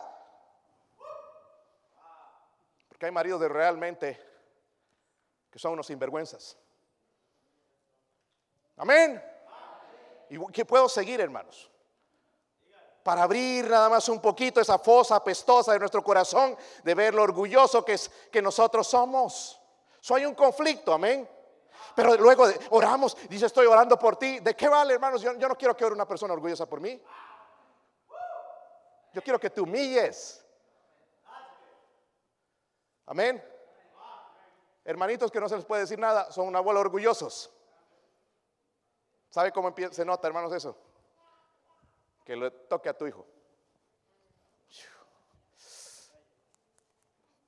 [2.88, 4.22] Porque hay maridos de realmente
[5.50, 6.58] que son unos sinvergüenzas.
[8.78, 9.24] Amén.
[10.30, 11.73] Y que puedo seguir, hermanos
[13.04, 17.24] para abrir nada más un poquito esa fosa apestosa de nuestro corazón, de ver lo
[17.24, 19.60] orgulloso que, es, que nosotros somos.
[20.00, 21.30] So hay un conflicto, amén.
[21.96, 24.40] Pero luego oramos, dice estoy orando por ti.
[24.40, 25.22] ¿De qué vale, hermanos?
[25.22, 27.00] Yo, yo no quiero que ore una persona orgullosa por mí.
[29.14, 30.44] Yo quiero que te humilles.
[33.06, 33.44] Amén.
[34.86, 37.52] Hermanitos que no se les puede decir nada, son una bola orgullosos.
[39.30, 40.76] ¿Sabe cómo se nota, hermanos, eso?
[42.24, 43.26] que le toque a tu hijo.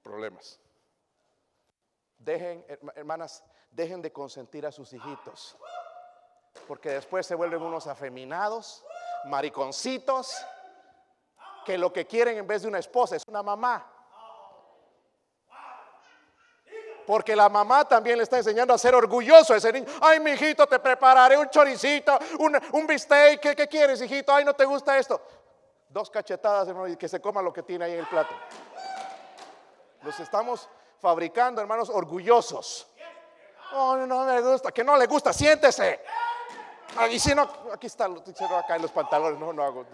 [0.01, 0.59] Problemas.
[2.17, 5.57] Dejen, hermanas, dejen de consentir a sus hijitos,
[6.67, 8.85] porque después se vuelven unos afeminados,
[9.25, 10.35] mariconcitos,
[11.65, 13.94] que lo que quieren en vez de una esposa es una mamá.
[17.05, 19.85] Porque la mamá también le está enseñando a ser orgulloso a ese niño.
[20.01, 23.39] Ay, mi hijito, te prepararé un choricito, un, un bistec.
[23.39, 24.33] ¿Qué, ¿Qué, quieres, hijito?
[24.33, 25.21] Ay, no te gusta esto.
[25.89, 28.33] Dos cachetadas, hermano, y que se coma lo que tiene ahí en el plato.
[30.01, 30.67] Los estamos
[30.99, 32.87] fabricando, hermanos, orgullosos.
[33.73, 36.01] Oh, no me gusta, que no le gusta, siéntese.
[37.11, 39.85] Y si no, aquí está, acá en los pantalones, no, no hago.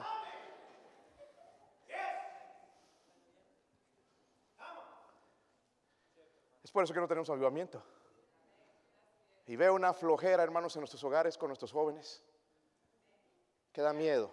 [6.72, 7.84] Es por eso que no tenemos avivamiento.
[9.46, 12.24] Y veo una flojera, hermanos, en nuestros hogares con nuestros jóvenes,
[13.74, 14.32] que da miedo.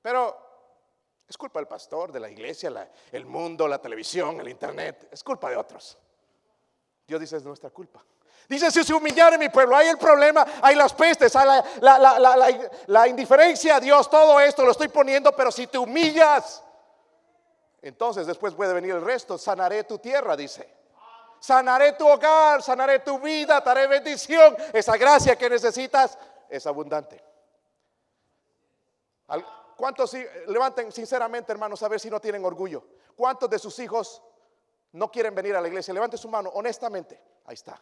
[0.00, 0.38] Pero
[1.26, 5.08] es culpa del pastor, de la iglesia, el mundo, la televisión, el internet.
[5.10, 5.98] Es culpa de otros.
[7.04, 8.04] Dios dice es nuestra culpa.
[8.48, 13.08] Dice, si se humillara mi pueblo, hay el problema, hay las pestes, hay la, la,
[13.08, 16.62] indiferencia a Dios, todo esto lo estoy poniendo, pero si te humillas,
[17.82, 20.75] entonces después puede venir el resto, sanaré tu tierra, dice.
[21.40, 24.56] Sanaré tu hogar, sanaré tu vida, te haré bendición.
[24.72, 26.18] Esa gracia que necesitas
[26.48, 27.22] es abundante.
[29.76, 30.14] ¿Cuántos
[30.46, 32.84] levanten sinceramente, hermanos, a ver si no tienen orgullo?
[33.14, 34.22] ¿Cuántos de sus hijos
[34.92, 35.92] no quieren venir a la iglesia?
[35.92, 37.20] Levante su mano, honestamente.
[37.44, 37.80] Ahí está.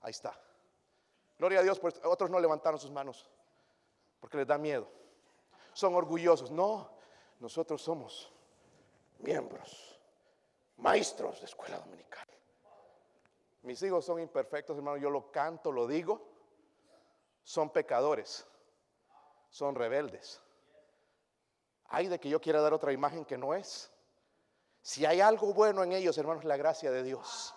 [0.00, 0.38] Ahí está.
[1.38, 3.28] Gloria a Dios, pues otros no levantaron sus manos
[4.20, 4.88] porque les da miedo.
[5.72, 6.50] Son orgullosos.
[6.50, 6.90] No,
[7.40, 8.32] nosotros somos
[9.18, 10.00] miembros,
[10.78, 12.26] maestros de escuela dominical.
[13.66, 14.96] Mis hijos son imperfectos, hermano.
[14.96, 16.26] Yo lo canto, lo digo.
[17.42, 18.46] Son pecadores,
[19.50, 20.40] son rebeldes
[21.88, 23.90] hay de que yo quiera dar otra imagen que no es.
[24.82, 27.54] Si hay algo bueno en ellos, hermanos, la gracia de Dios.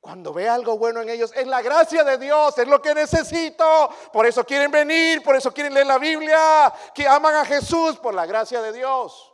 [0.00, 3.88] Cuando ve algo bueno en ellos, es la gracia de Dios, es lo que necesito.
[4.12, 8.12] Por eso quieren venir, por eso quieren leer la Biblia, que aman a Jesús por
[8.12, 9.32] la gracia de Dios.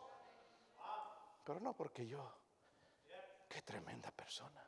[1.44, 2.32] Pero no porque yo,
[3.50, 4.64] qué tremenda persona.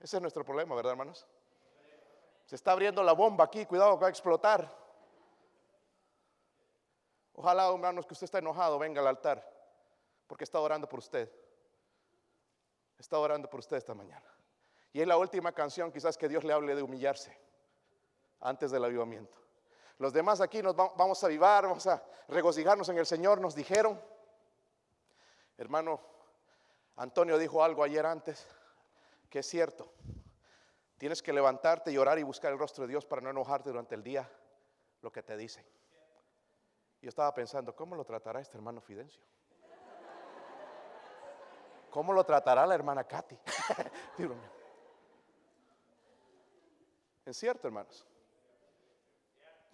[0.00, 1.26] Ese es nuestro problema, ¿verdad, hermanos?
[2.44, 4.70] Se está abriendo la bomba aquí, cuidado que va a explotar.
[7.32, 9.48] Ojalá, hermanos, que usted está enojado, venga al altar,
[10.26, 11.32] porque está orando por usted.
[12.98, 14.26] Está orando por usted esta mañana.
[14.92, 17.38] Y es la última canción quizás que Dios le hable de humillarse
[18.40, 19.36] antes del avivamiento.
[19.98, 24.00] Los demás aquí nos vamos a avivar, vamos a regocijarnos en el Señor, nos dijeron.
[25.56, 26.00] Hermano,
[26.96, 28.46] Antonio dijo algo ayer antes
[29.28, 29.92] que es cierto.
[30.98, 33.94] Tienes que levantarte y orar y buscar el rostro de Dios para no enojarte durante
[33.94, 34.30] el día
[35.02, 35.64] lo que te dicen.
[37.02, 39.22] Yo estaba pensando, ¿cómo lo tratará este hermano Fidencio?
[41.90, 43.38] ¿Cómo lo tratará la hermana Katy?
[47.26, 48.06] es cierto, hermanos.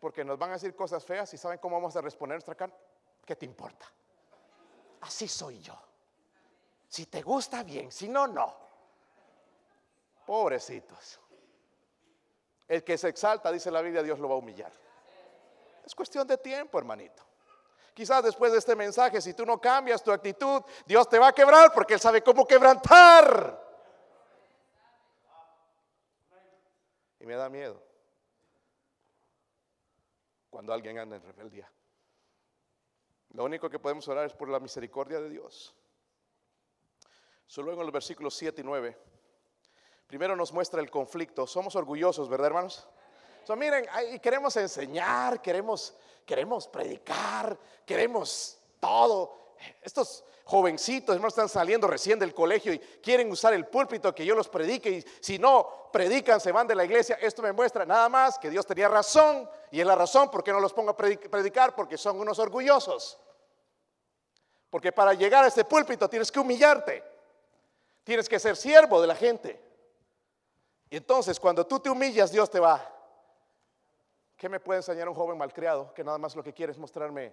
[0.00, 2.74] Porque nos van a decir cosas feas y saben cómo vamos a responder nuestra carne.
[3.24, 3.86] ¿Qué te importa?
[5.00, 5.74] Así soy yo.
[6.92, 8.54] Si te gusta bien, si no, no.
[10.26, 11.18] Pobrecitos.
[12.68, 14.70] El que se exalta, dice la Biblia, Dios lo va a humillar.
[15.86, 17.22] Es cuestión de tiempo, hermanito.
[17.94, 21.32] Quizás después de este mensaje, si tú no cambias tu actitud, Dios te va a
[21.32, 23.58] quebrar porque Él sabe cómo quebrantar.
[27.20, 27.82] Y me da miedo
[30.50, 31.72] cuando alguien anda en rebeldía.
[33.30, 35.74] Lo único que podemos orar es por la misericordia de Dios.
[37.46, 38.98] Solo en los versículos 7 y 9.
[40.06, 41.46] Primero nos muestra el conflicto.
[41.46, 42.86] Somos orgullosos, ¿verdad, hermanos?
[43.44, 43.86] So, miren,
[44.22, 49.54] queremos enseñar, queremos, queremos predicar, queremos todo.
[49.80, 54.34] Estos jovencitos, hermanos, están saliendo recién del colegio y quieren usar el púlpito que yo
[54.34, 57.16] los predique y si no predican, se van de la iglesia.
[57.20, 60.52] Esto me muestra nada más que Dios tenía razón y es la razón por qué
[60.52, 63.18] no los pongo a predicar, porque son unos orgullosos.
[64.70, 67.02] Porque para llegar a este púlpito tienes que humillarte,
[68.04, 69.60] tienes que ser siervo de la gente.
[70.90, 72.92] Y entonces cuando tú te humillas, Dios te va
[74.42, 77.32] ¿Qué me puede enseñar un joven malcriado que nada más lo que quiere es mostrarme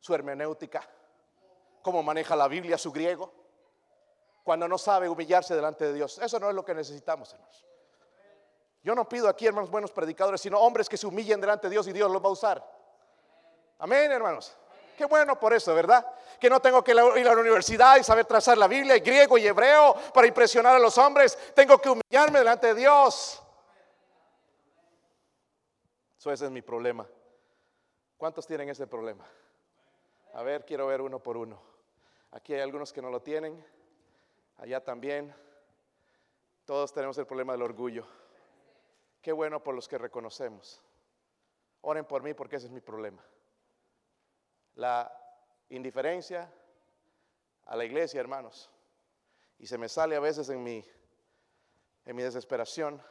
[0.00, 0.80] su hermenéutica?
[1.82, 3.30] ¿Cómo maneja la Biblia, su griego?
[4.44, 6.16] Cuando no sabe humillarse delante de Dios.
[6.16, 7.66] Eso no es lo que necesitamos, hermanos.
[8.82, 11.86] Yo no pido aquí, hermanos, buenos predicadores, sino hombres que se humillen delante de Dios
[11.86, 12.72] y Dios los va a usar.
[13.78, 14.56] Amén, hermanos.
[14.98, 16.04] Qué bueno por eso, ¿verdad?
[16.40, 19.38] Que no tengo que ir a la universidad y saber trazar la Biblia, y griego
[19.38, 21.38] y hebreo para impresionar a los hombres.
[21.54, 23.40] Tengo que humillarme delante de Dios.
[26.18, 27.06] Eso ese es mi problema.
[28.16, 29.24] ¿Cuántos tienen ese problema?
[30.34, 31.62] A ver, quiero ver uno por uno.
[32.32, 33.64] Aquí hay algunos que no lo tienen,
[34.56, 35.32] allá también.
[36.64, 38.04] Todos tenemos el problema del orgullo.
[39.22, 40.82] Qué bueno por los que reconocemos.
[41.82, 43.24] Oren por mí porque ese es mi problema.
[44.78, 45.12] La
[45.70, 46.48] indiferencia
[47.66, 48.70] a la iglesia, hermanos.
[49.58, 50.84] Y se me sale a veces en mi,
[52.04, 53.02] en mi desesperación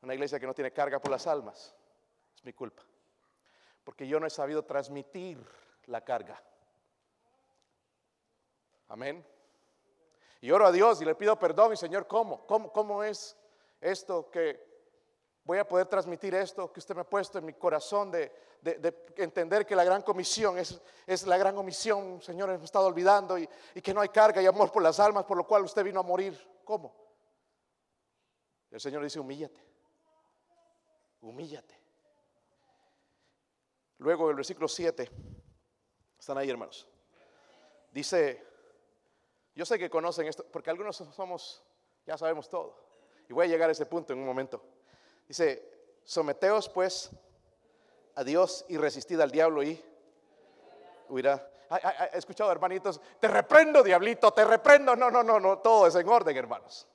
[0.00, 1.74] una iglesia que no tiene carga por las almas.
[2.34, 2.82] Es mi culpa.
[3.84, 5.38] Porque yo no he sabido transmitir
[5.84, 6.42] la carga.
[8.88, 9.22] Amén.
[10.40, 12.46] Y oro a Dios y le pido perdón y Señor, ¿cómo?
[12.46, 13.36] ¿Cómo, cómo es
[13.82, 14.64] esto que
[15.44, 18.32] voy a poder transmitir esto que usted me ha puesto en mi corazón de,
[19.16, 23.48] entender que la gran comisión es, es, la gran omisión, Señor, hemos estado olvidando y,
[23.74, 26.00] y, que no hay carga y amor por las almas, por lo cual usted vino
[26.00, 26.38] a morir.
[26.64, 26.94] ¿Cómo?
[28.70, 29.62] El Señor dice, humíllate,
[31.20, 31.78] humíllate.
[33.98, 35.10] Luego el versículo 7,
[36.18, 36.88] están ahí hermanos,
[37.92, 38.44] dice,
[39.54, 41.62] yo sé que conocen esto, porque algunos somos,
[42.04, 42.76] ya sabemos todo,
[43.28, 44.62] y voy a llegar a ese punto en un momento.
[45.28, 47.10] Dice, someteos pues
[48.14, 49.82] a Dios y resistid al diablo y
[51.08, 51.50] huirá.
[52.12, 54.94] he escuchado hermanitos, te reprendo diablito, te reprendo.
[54.94, 56.86] No, no, no, no, todo es en orden hermanos.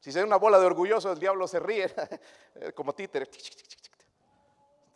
[0.00, 1.92] Si se ve una bola de orgulloso, el diablo se ríe
[2.74, 3.28] como títere.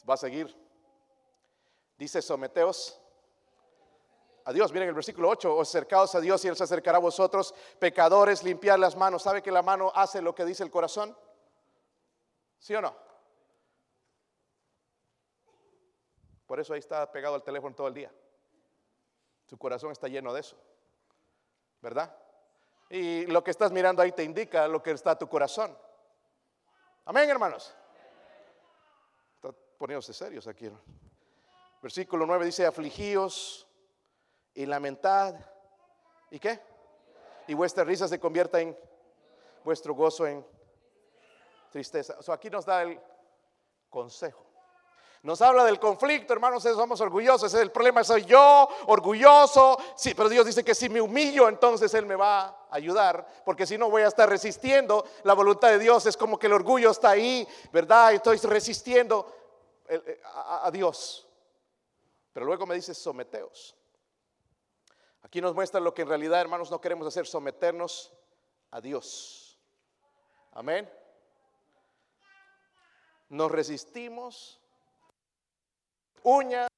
[0.08, 0.54] Va a seguir.
[1.96, 3.00] Dice, someteos
[4.44, 4.72] a Dios.
[4.72, 8.42] Miren el versículo 8, os acercaos a Dios y Él se acercará a vosotros, pecadores,
[8.42, 9.22] limpiar las manos.
[9.22, 11.16] ¿Sabe que la mano hace lo que dice el corazón?
[12.58, 12.94] ¿Sí o no?
[16.52, 18.12] Por eso ahí está pegado al teléfono todo el día.
[19.46, 20.54] Su corazón está lleno de eso.
[21.80, 22.14] ¿Verdad?
[22.90, 25.74] Y lo que estás mirando ahí te indica lo que está tu corazón.
[27.06, 27.74] Amén, hermanos.
[29.36, 30.70] Está poniéndose serios aquí.
[31.80, 33.66] Versículo 9 dice, afligíos
[34.52, 35.34] y lamentad.
[36.30, 36.60] ¿Y qué?
[37.46, 38.78] Y vuestra risa se convierta en
[39.64, 40.46] vuestro gozo en
[41.70, 42.18] tristeza.
[42.28, 43.00] O aquí nos da el
[43.88, 44.51] consejo.
[45.22, 47.54] Nos habla del conflicto, hermanos, somos orgullosos.
[47.54, 49.78] El problema soy yo, orgulloso.
[49.94, 53.64] Sí, pero Dios dice que si me humillo, entonces Él me va a ayudar, porque
[53.64, 56.06] si no voy a estar resistiendo la voluntad de Dios.
[56.06, 58.12] Es como que el orgullo está ahí, ¿verdad?
[58.12, 59.32] Estoy resistiendo
[59.88, 61.28] eh, a, a Dios.
[62.32, 63.76] Pero luego me dice, someteos.
[65.22, 68.12] Aquí nos muestra lo que en realidad, hermanos, no queremos hacer, someternos
[68.72, 69.56] a Dios.
[70.50, 70.90] Amén
[73.32, 74.60] nos resistimos,
[76.24, 76.68] uña,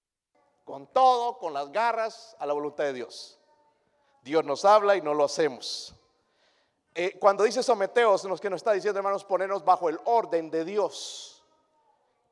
[0.64, 3.38] con todo, con las garras, a la voluntad de Dios.
[4.22, 5.94] Dios nos habla y no lo hacemos.
[6.94, 10.64] Eh, cuando dice someteos, lo que nos está diciendo, hermanos, ponernos bajo el orden de
[10.64, 11.44] Dios.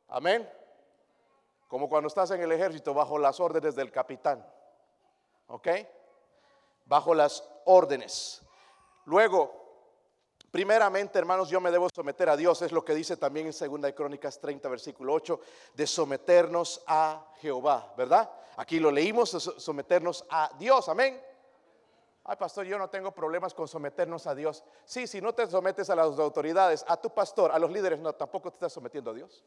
[0.08, 0.48] Amén.
[1.68, 4.46] Como cuando estás en el ejército, bajo las órdenes del capitán.
[5.48, 5.68] ¿Ok?
[6.86, 8.42] Bajo las órdenes.
[9.04, 9.61] Luego,
[10.52, 13.86] Primeramente, hermanos, yo me debo someter a Dios, es lo que dice también en Segunda
[13.86, 15.40] de Crónicas 30, versículo 8,
[15.72, 18.30] de someternos a Jehová, ¿verdad?
[18.58, 21.18] Aquí lo leímos, someternos a Dios, amén.
[22.24, 24.62] Ay, pastor, yo no tengo problemas con someternos a Dios.
[24.84, 28.12] Sí, si no te sometes a las autoridades, a tu pastor, a los líderes, no,
[28.12, 29.42] tampoco te estás sometiendo a Dios.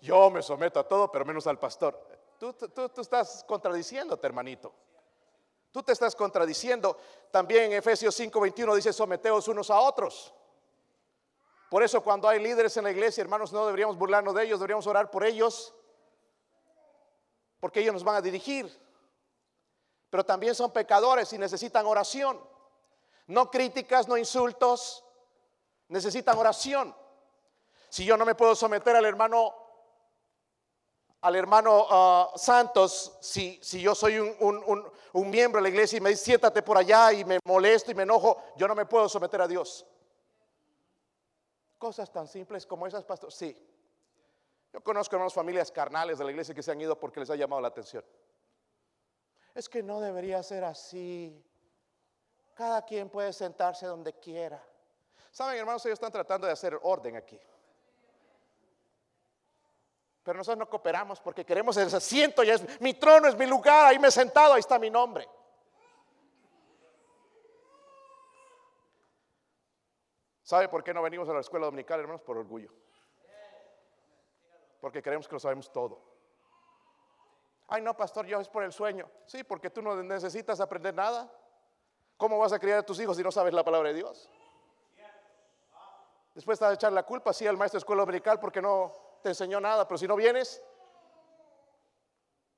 [0.00, 2.04] Yo me someto a todo, pero menos al pastor.
[2.36, 4.74] Tú, tú, tú estás contradiciéndote, hermanito.
[5.74, 6.96] Tú te estás contradiciendo.
[7.32, 10.32] También en Efesios 5:21 dice, someteos unos a otros.
[11.68, 14.86] Por eso cuando hay líderes en la iglesia, hermanos, no deberíamos burlarnos de ellos, deberíamos
[14.86, 15.74] orar por ellos,
[17.58, 18.70] porque ellos nos van a dirigir.
[20.10, 22.40] Pero también son pecadores y necesitan oración.
[23.26, 25.04] No críticas, no insultos,
[25.88, 26.94] necesitan oración.
[27.88, 29.52] Si yo no me puedo someter al hermano
[31.24, 36.00] al hermano ah, Santos, si, si, yo soy un, un, miembro de la iglesia y
[36.02, 39.08] me dice, siéntate por allá y me molesto y me enojo, yo no me puedo
[39.08, 39.86] someter a Dios.
[41.78, 43.32] Cosas tan simples como esas, pastor.
[43.32, 43.56] Sí.
[44.70, 47.36] Yo conozco hermanos familias carnales de la iglesia que se han ido porque les ha
[47.36, 48.04] llamado la atención.
[49.54, 51.42] Es que no debería ser así.
[52.54, 54.62] Cada quien puede sentarse donde quiera.
[55.30, 57.40] Saben, hermanos, ellos están tratando de hacer orden aquí.
[60.24, 63.86] Pero nosotros no cooperamos porque queremos ese asiento, ya es mi trono, es mi lugar,
[63.86, 65.28] ahí me he sentado, ahí está mi nombre.
[70.42, 72.22] ¿Sabe por qué no venimos a la escuela dominical, hermanos?
[72.22, 72.70] Por orgullo.
[74.80, 76.02] Porque creemos que lo sabemos todo.
[77.68, 79.10] Ay, no, pastor, yo es por el sueño.
[79.26, 81.30] Sí, porque tú no necesitas aprender nada.
[82.16, 84.30] ¿Cómo vas a criar a tus hijos si no sabes la palabra de Dios?
[86.34, 89.30] Después está de echar la culpa, sí, al maestro de escuela dominical porque no te
[89.30, 90.62] enseñó nada, pero si no vienes,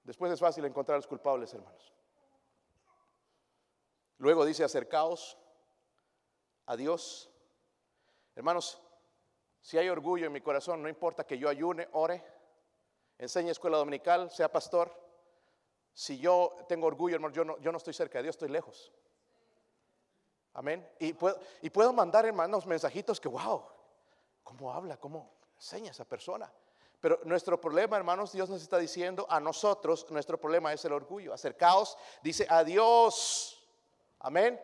[0.02, 1.94] después es fácil encontrar a los culpables, hermanos.
[4.18, 5.38] Luego dice, acercaos
[6.66, 7.30] a Dios.
[8.34, 8.82] Hermanos,
[9.60, 12.24] si hay orgullo en mi corazón, no importa que yo ayune, ore,
[13.16, 14.92] enseñe escuela dominical, sea pastor.
[15.92, 18.92] Si yo tengo orgullo, hermano, yo no, yo no estoy cerca de Dios, estoy lejos.
[20.54, 20.84] Amén.
[20.98, 23.62] Y puedo, y puedo mandar, hermanos, mensajitos que, wow,
[24.42, 24.96] ¿cómo habla?
[24.96, 26.50] ¿Cómo enseña esa persona?
[27.00, 31.32] Pero nuestro problema, hermanos, Dios nos está diciendo a nosotros, nuestro problema es el orgullo.
[31.32, 33.64] Acercaos, dice a Dios.
[34.20, 34.60] Amén.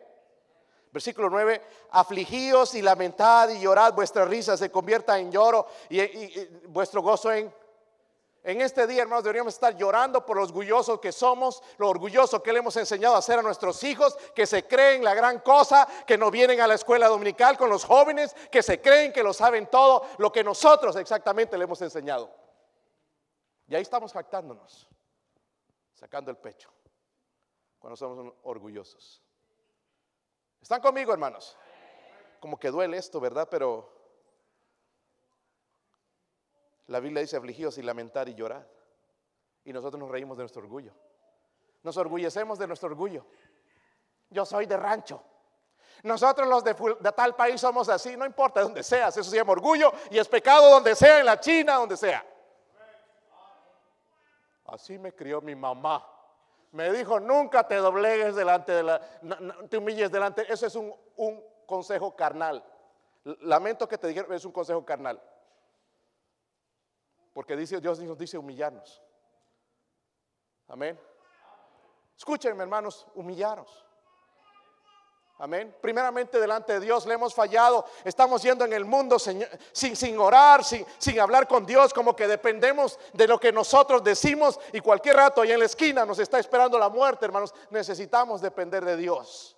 [0.91, 6.61] Versículo 9, afligíos y lamentad y llorad, vuestra risa se convierta en lloro y, y
[6.67, 7.51] vuestro gozo en
[8.43, 12.51] en este día, hermanos, deberíamos estar llorando por los orgullosos que somos, lo orgulloso que
[12.51, 16.17] le hemos enseñado a hacer a nuestros hijos, que se creen la gran cosa, que
[16.17, 19.67] no vienen a la escuela dominical con los jóvenes, que se creen que lo saben
[19.67, 22.29] todo, lo que nosotros exactamente le hemos enseñado.
[23.67, 24.89] Y ahí estamos jactándonos,
[25.93, 26.69] sacando el pecho,
[27.79, 29.23] cuando somos orgullosos.
[30.61, 31.57] ¿Están conmigo, hermanos?
[32.41, 33.47] Como que duele esto, ¿verdad?
[33.49, 33.92] Pero
[36.87, 38.67] la Biblia dice afligidos y lamentar y llorar.
[39.63, 40.93] Y nosotros nos reímos de nuestro orgullo.
[41.83, 43.25] Nos orgullecemos de nuestro orgullo.
[44.29, 45.23] Yo soy de rancho.
[46.03, 46.73] Nosotros los de,
[47.15, 50.69] tal país somos así, no importa donde seas, eso se llama orgullo y es pecado
[50.69, 52.25] donde sea, en la China, donde sea.
[54.65, 56.05] Así me crió mi mamá.
[56.71, 58.99] Me dijo, nunca te doblegues delante de la,
[59.69, 60.51] te humilles delante.
[60.51, 62.65] Eso es un, un consejo carnal.
[63.23, 65.21] Lamento que te dijeron, es un consejo carnal.
[67.33, 69.01] Porque dice, Dios nos dice humillarnos.
[70.67, 70.99] Amén.
[72.15, 73.85] Escúchenme, hermanos, humillaros.
[75.39, 75.75] Amén.
[75.81, 77.85] Primeramente delante de Dios le hemos fallado.
[78.05, 82.27] Estamos yendo en el mundo sin, sin orar, sin, sin, hablar con Dios, como que
[82.27, 86.39] dependemos de lo que nosotros decimos y cualquier rato ahí en la esquina nos está
[86.39, 87.53] esperando la muerte, hermanos.
[87.71, 89.57] Necesitamos depender de Dios.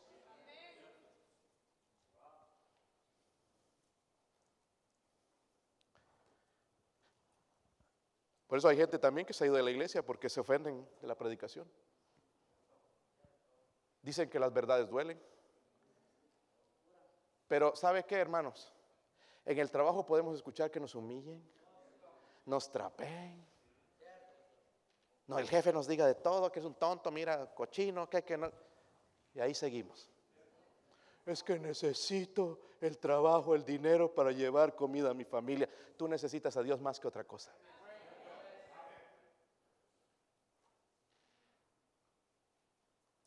[8.47, 10.87] Por eso hay gente también que se ha ido de la iglesia porque se ofenden
[11.01, 11.69] de la predicación.
[14.01, 15.19] Dicen que las verdades duelen.
[17.47, 18.71] Pero ¿sabe qué, hermanos?
[19.45, 21.43] En el trabajo podemos escuchar que nos humillen,
[22.45, 23.45] nos trapeen.
[25.27, 28.37] No, el jefe nos diga de todo, que es un tonto, mira, cochino, que, que
[28.37, 28.51] no.
[29.33, 30.09] Y ahí seguimos.
[31.25, 35.67] Es que necesito el trabajo, el dinero para llevar comida a mi familia.
[35.97, 37.51] Tú necesitas a Dios más que otra cosa.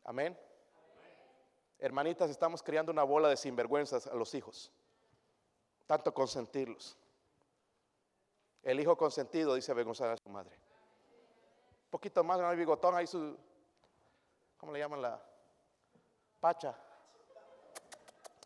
[0.09, 0.35] Amén.
[1.79, 4.73] Hermanitas, estamos creando una bola de sinvergüenzas a los hijos.
[5.87, 6.97] Tanto consentirlos.
[8.63, 10.57] El hijo consentido, dice avergonzar a su madre.
[10.57, 13.37] Un poquito más, no hay bigotón, ahí su,
[14.57, 15.23] ¿cómo le llaman la?
[16.41, 16.75] Pacha.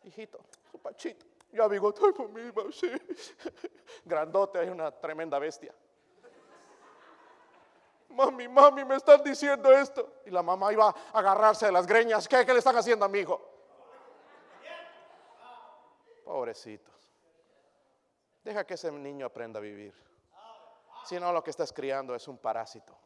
[0.02, 1.24] Hijito, su pachito.
[1.52, 2.42] Ya bigotón mí,
[2.72, 2.90] sí.
[4.04, 5.72] Grandote, hay una tremenda bestia
[8.12, 10.20] mami, mami, me están diciendo esto.
[10.26, 12.28] Y la mamá iba a agarrarse de las greñas.
[12.28, 13.40] ¿Qué, le están haciendo a mi hijo?
[16.24, 17.12] Pobrecitos.
[18.44, 19.94] Deja que ese niño aprenda a vivir.
[21.04, 22.96] Si no, lo que estás criando es un parásito.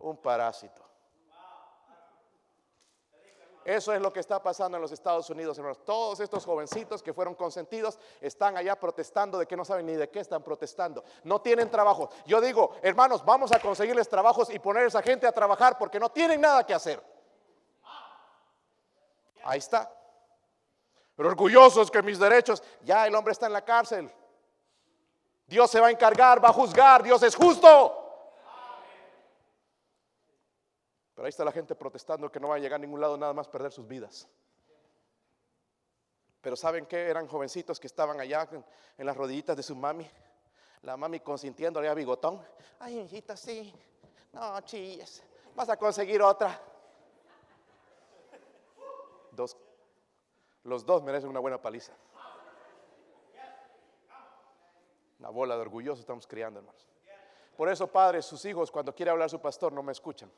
[0.00, 0.82] Un parásito.
[3.66, 5.84] Eso es lo que está pasando en los Estados Unidos, hermanos.
[5.84, 10.08] Todos estos jovencitos que fueron consentidos están allá protestando de que no saben ni de
[10.08, 11.02] qué están protestando.
[11.24, 12.08] No tienen trabajo.
[12.26, 15.98] Yo digo, hermanos, vamos a conseguirles trabajos y poner a esa gente a trabajar porque
[15.98, 17.02] no tienen nada que hacer.
[19.42, 19.92] Ahí está.
[21.16, 24.08] Pero orgullosos que mis derechos, ya el hombre está en la cárcel.
[25.44, 28.05] Dios se va a encargar, va a juzgar, Dios es justo.
[31.26, 33.48] Ahí está la gente protestando que no va a llegar a ningún lado nada más
[33.48, 34.28] perder sus vidas.
[36.40, 37.08] Pero ¿saben qué?
[37.08, 38.48] Eran jovencitos que estaban allá
[38.96, 40.08] en, las rodillitas de su mami.
[40.82, 42.40] La mami consintiéndole a bigotón.
[42.78, 43.74] Ay, hijita, sí.
[44.32, 45.20] No, chilles.
[45.56, 46.60] Vas a conseguir otra.
[49.32, 49.56] Dos.
[50.62, 51.92] Los dos merecen una buena paliza.
[55.18, 56.86] Una bola de orgullosos estamos criando, hermanos.
[57.56, 60.30] Por eso, padres, sus hijos, cuando quiere hablar su pastor, no me escuchan.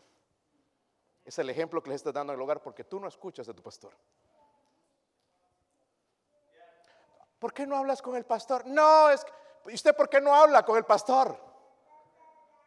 [1.29, 3.53] Es el ejemplo que les estás dando en el hogar porque tú no escuchas a
[3.53, 3.93] tu pastor.
[7.39, 8.66] ¿Por qué no hablas con el pastor?
[8.66, 9.26] No, es
[9.66, 11.39] ¿y usted por qué no habla con el pastor?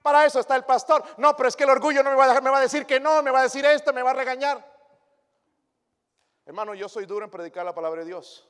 [0.03, 1.03] Para eso está el pastor.
[1.17, 2.85] No, pero es que el orgullo no me va a dejar, me va a decir
[2.85, 4.63] que no, me va a decir esto, me va a regañar.
[6.45, 8.47] Hermano, yo soy duro en predicar la palabra de Dios,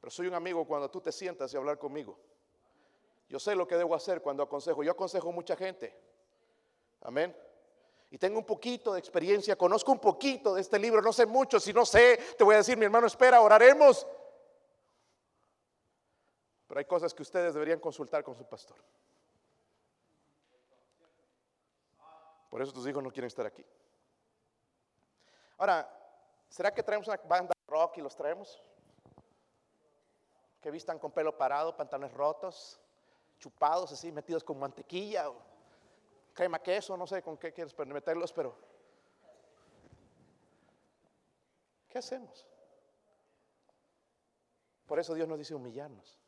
[0.00, 2.16] pero soy un amigo cuando tú te sientas y hablar conmigo.
[3.28, 4.84] Yo sé lo que debo hacer cuando aconsejo.
[4.84, 6.00] Yo aconsejo mucha gente.
[7.00, 7.36] Amén.
[8.10, 11.58] Y tengo un poquito de experiencia, conozco un poquito de este libro, no sé mucho,
[11.58, 14.06] si no sé, te voy a decir, mi hermano, espera, oraremos.
[16.68, 18.76] Pero hay cosas que ustedes deberían consultar con su pastor.
[22.48, 23.64] Por eso tus hijos no quieren estar aquí.
[25.58, 25.88] Ahora,
[26.48, 28.62] ¿será que traemos una banda rock y los traemos?
[30.60, 32.80] Que vistan con pelo parado, pantalones rotos,
[33.38, 35.30] chupados así, metidos con mantequilla
[36.36, 38.54] crema queso, no sé con qué quieres meterlos, pero
[41.88, 42.46] ¿qué hacemos?
[44.86, 46.18] Por eso Dios nos dice humillarnos.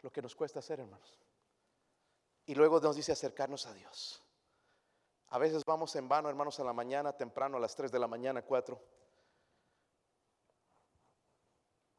[0.00, 1.20] Lo que nos cuesta hacer, hermanos.
[2.46, 4.24] Y luego nos dice acercarnos a Dios.
[5.28, 8.08] A veces vamos en vano, hermanos, a la mañana, temprano, a las 3 de la
[8.08, 8.80] mañana, 4.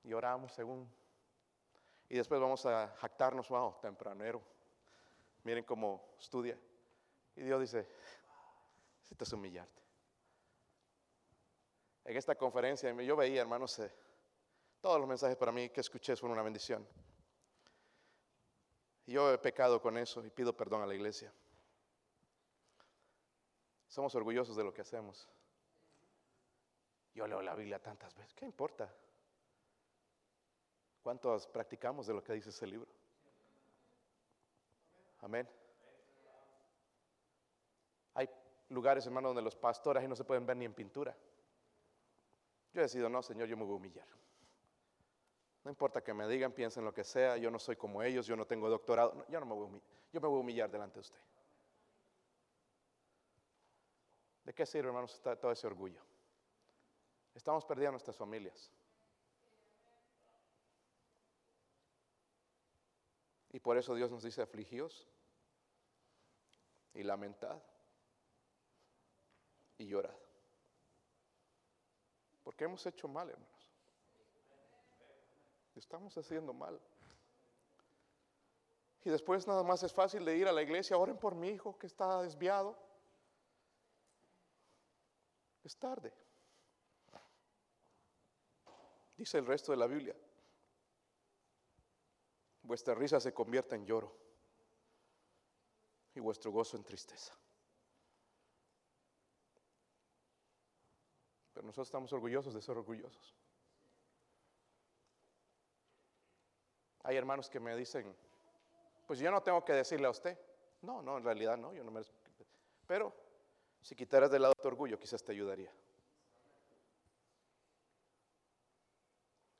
[0.05, 0.91] Y oramos según.
[2.09, 4.41] Y después vamos a jactarnos, wow, tempranero.
[5.43, 6.57] Miren cómo estudia.
[7.35, 7.87] Y Dios dice,
[8.97, 9.81] necesitas humillarte.
[12.05, 13.93] En esta conferencia yo veía, hermanos, eh,
[14.81, 16.87] todos los mensajes para mí que escuché fueron una bendición.
[19.05, 21.33] Yo he pecado con eso y pido perdón a la iglesia.
[23.87, 25.27] Somos orgullosos de lo que hacemos.
[27.15, 28.33] Yo leo la Biblia tantas veces.
[28.35, 28.93] ¿Qué importa?
[31.01, 32.89] ¿Cuántos practicamos de lo que dice ese libro?
[35.21, 35.49] Amén.
[38.13, 38.29] Hay
[38.69, 41.15] lugares, hermano, donde los pastores no se pueden ver ni en pintura.
[42.73, 44.07] Yo he decidido, no, Señor, yo me voy a humillar.
[45.63, 48.35] No importa que me digan, piensen lo que sea, yo no soy como ellos, yo
[48.35, 49.25] no tengo doctorado.
[49.27, 49.87] yo no me voy a humillar.
[50.11, 51.19] Yo me voy a humillar delante de usted.
[54.45, 56.01] ¿De qué sirve, hermanos, todo ese orgullo?
[57.35, 58.71] Estamos perdiendo nuestras familias.
[63.59, 65.05] Y por eso Dios nos dice afligíos
[66.93, 67.61] y lamentad
[69.77, 70.15] y llorad.
[72.41, 73.73] Porque hemos hecho mal, hermanos.
[75.75, 76.79] Estamos haciendo mal.
[79.03, 81.77] Y después nada más es fácil de ir a la iglesia, oren por mi hijo
[81.77, 82.77] que está desviado.
[85.65, 86.13] Es tarde.
[89.17, 90.15] Dice el resto de la Biblia.
[92.69, 94.15] Vuestra risa se convierte en lloro
[96.13, 97.35] y vuestro gozo en tristeza.
[101.51, 103.35] Pero nosotros estamos orgullosos de ser orgullosos.
[107.01, 108.15] Hay hermanos que me dicen,
[109.07, 110.37] pues yo no tengo que decirle a usted.
[110.83, 112.03] No, no, en realidad no, yo no me...
[112.85, 113.11] Pero
[113.81, 115.73] si quitaras de lado tu orgullo, quizás te ayudaría.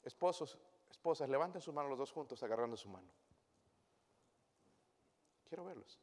[0.04, 0.60] Esposos,
[0.90, 3.10] esposas, levanten su mano los dos juntos agarrando su mano.
[5.48, 6.00] Quiero verlos.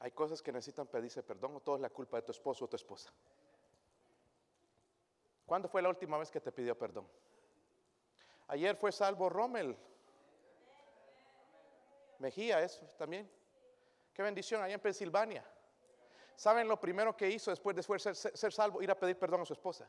[0.00, 2.68] Hay cosas que necesitan pedirse perdón o todo es la culpa de tu esposo o
[2.68, 3.12] tu esposa.
[5.46, 7.08] ¿Cuándo fue la última vez que te pidió perdón?
[8.48, 9.76] Ayer fue salvo Rommel.
[12.18, 13.30] Mejía es también.
[14.12, 15.44] Qué bendición allá en Pensilvania.
[16.36, 18.82] ¿Saben lo primero que hizo después de ser, ser, salvo?
[18.82, 19.88] Ir a pedir perdón a su esposa.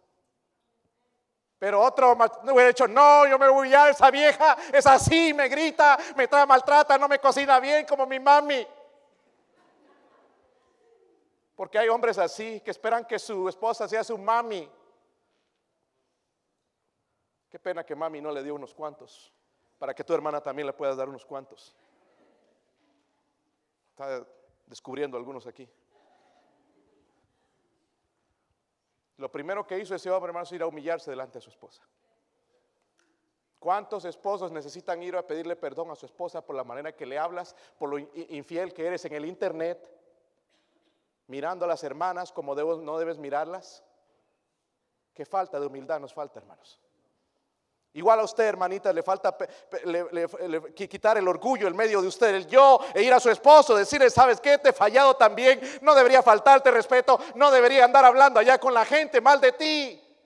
[1.65, 5.49] Pero otro no hubiera dicho, no, yo me voy a esa vieja es así, me
[5.49, 8.67] grita, me trae maltrata, no me cocina bien como mi mami.
[11.55, 14.69] Porque hay hombres así que esperan que su esposa sea su mami.
[17.49, 19.33] Qué pena que mami no le dio unos cuantos,
[19.79, 21.75] para que tu hermana también le puedas dar unos cuantos.
[23.89, 24.23] Está
[24.67, 25.67] descubriendo algunos aquí.
[29.17, 31.81] Lo primero que hizo ese hombre, hermano, es ir a humillarse delante de su esposa.
[33.59, 37.17] ¿Cuántos esposos necesitan ir a pedirle perdón a su esposa por la manera que le
[37.17, 39.89] hablas, por lo infiel que eres en el internet,
[41.27, 43.83] mirando a las hermanas como no debes mirarlas?
[45.13, 46.79] Qué falta de humildad nos falta, hermanos.
[47.95, 49.37] Igual a usted, hermanita, le falta
[50.75, 54.09] quitar el orgullo en medio de usted, el yo, e ir a su esposo, decirle,
[54.09, 54.57] ¿sabes qué?
[54.57, 58.83] Te he fallado también, no debería faltarte respeto, no debería andar hablando allá con la
[58.83, 60.17] gente mal de ti.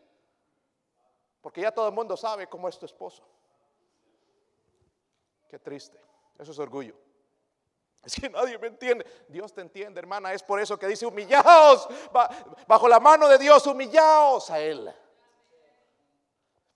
[1.42, 3.24] Porque ya todo el mundo sabe cómo es tu esposo.
[5.48, 6.00] Qué triste,
[6.40, 6.96] eso es orgullo.
[8.02, 9.06] Es que nadie me entiende.
[9.28, 10.32] Dios te entiende, hermana.
[10.32, 11.88] Es por eso que dice, humillaos,
[12.66, 14.92] bajo la mano de Dios, humillaos a Él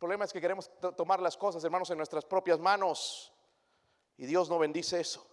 [0.04, 3.32] problema es que queremos tomar las cosas, hermanos, en nuestras propias manos.
[4.18, 5.26] Y Dios no bendice eso.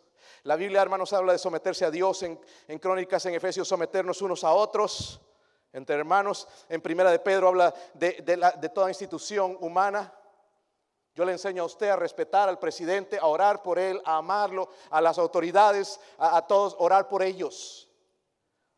[0.44, 2.38] La Biblia, hermanos, habla de someterse a Dios en,
[2.78, 5.20] Crónicas, en Efesios, someternos unos a otros,
[5.72, 6.46] entre hermanos.
[6.68, 10.14] En Primera de Pedro habla de, de toda institución humana.
[11.16, 14.68] Yo le enseño a usted a respetar al presidente, a orar por él, a amarlo,
[14.90, 17.90] a las autoridades, a, todos, orar por ellos.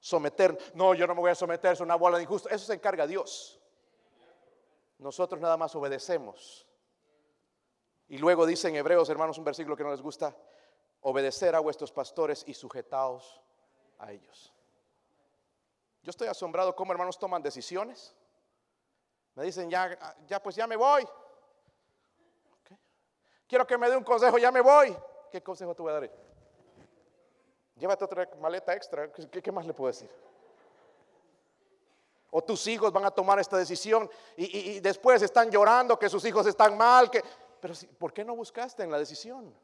[0.00, 2.48] Someter, no, yo no me voy a someter, es una bola de injusto.
[2.48, 3.61] Eso se encarga Dios.
[5.02, 6.66] Nosotros nada más obedecemos.
[8.08, 10.36] Y luego dice en Hebreos, hermanos, un versículo que no les gusta,
[11.00, 13.42] obedecer a vuestros pastores y sujetaos
[13.98, 14.54] a ellos.
[16.02, 18.14] Yo estoy asombrado cómo hermanos toman decisiones.
[19.34, 21.06] Me dicen, ya, ya pues ya me voy.
[23.48, 24.96] Quiero que me dé un consejo, ya me voy.
[25.30, 26.10] ¿Qué consejo te voy a dar?
[27.76, 29.10] Llévate otra maleta extra.
[29.12, 30.10] ¿Qué, más le puedo decir?
[32.34, 36.46] O tus hijos van a tomar esta decisión y, después están llorando que sus hijos
[36.46, 37.10] están mal.
[37.10, 37.22] Que,
[37.60, 39.54] pero ¿por qué no buscaste en la decisión?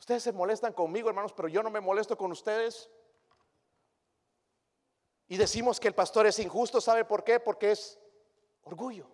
[0.00, 2.90] Ustedes se molestan conmigo, hermanos, pero yo no me molesto con ustedes.
[5.28, 7.38] Y decimos que el pastor es injusto, ¿sabe por qué?
[7.38, 7.96] Porque es
[8.64, 9.06] orgullo.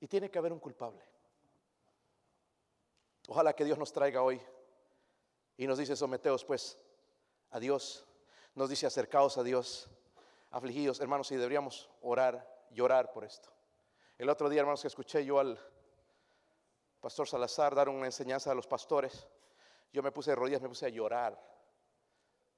[0.00, 1.04] Y tiene que haber un culpable.
[3.28, 4.40] Ojalá que Dios nos traiga hoy
[5.56, 6.76] y nos dice, someteos pues
[7.50, 8.07] a Dios.
[8.58, 9.88] Nos dice, acercaos a Dios,
[10.50, 13.50] afligidos, hermanos, y deberíamos orar, llorar por esto.
[14.18, 15.56] El otro día, hermanos, que escuché yo al
[17.00, 19.28] pastor Salazar dar una enseñanza a los pastores,
[19.92, 21.40] yo me puse de rodillas, me puse a llorar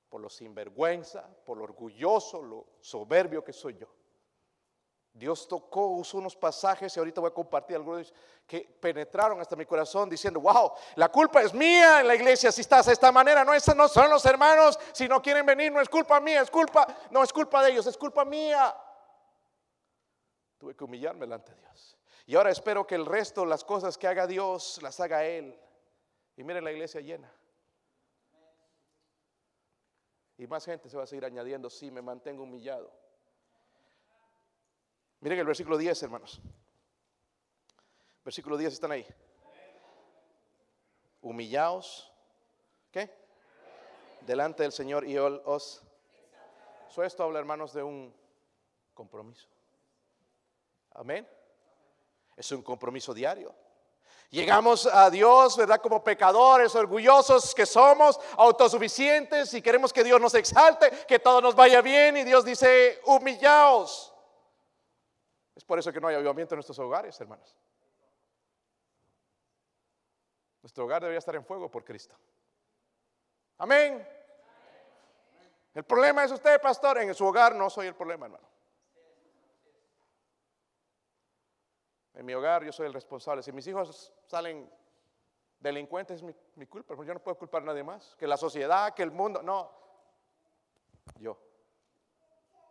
[0.08, 3.99] por lo sinvergüenza, por lo orgulloso, lo soberbio que soy yo.
[5.12, 8.12] Dios tocó, usó unos pasajes y ahorita voy a compartir algunos
[8.46, 12.60] que penetraron hasta mi corazón diciendo, wow, la culpa es mía en la iglesia si
[12.60, 15.88] estás de esta manera, no, no son los hermanos, si no quieren venir, no es
[15.88, 18.74] culpa mía, es culpa, no es culpa de ellos, es culpa mía.
[20.58, 21.96] Tuve que humillarme delante de Dios.
[22.26, 25.58] Y ahora espero que el resto, las cosas que haga Dios, las haga Él.
[26.36, 27.32] Y miren la iglesia llena.
[30.36, 32.90] Y más gente se va a seguir añadiendo si me mantengo humillado.
[35.20, 36.40] Miren el versículo 10, hermanos.
[38.24, 39.06] Versículo 10 están ahí.
[41.20, 42.10] Humillaos.
[42.90, 43.14] ¿Qué?
[44.22, 45.82] Delante del Señor y os.
[46.88, 48.14] So esto habla, hermanos, de un
[48.94, 49.46] compromiso.
[50.92, 51.28] Amén.
[52.36, 53.54] Es un compromiso diario.
[54.30, 55.80] Llegamos a Dios, ¿verdad?
[55.80, 61.54] Como pecadores, orgullosos que somos, autosuficientes y queremos que Dios nos exalte, que todo nos
[61.54, 64.09] vaya bien y Dios dice, humillaos.
[65.54, 67.56] Es por eso que no hay avivamiento en nuestros hogares, hermanos.
[70.62, 72.16] Nuestro hogar debería estar en fuego por Cristo.
[73.58, 74.06] Amén.
[75.74, 76.98] El problema es usted, pastor.
[76.98, 78.48] En su hogar no soy el problema, hermano.
[82.14, 83.42] En mi hogar yo soy el responsable.
[83.42, 84.70] Si mis hijos salen
[85.58, 88.16] delincuentes es mi, culpa, porque yo no puedo culpar a nadie más.
[88.16, 89.70] Que la sociedad, que el mundo, no.
[91.18, 91.38] Yo.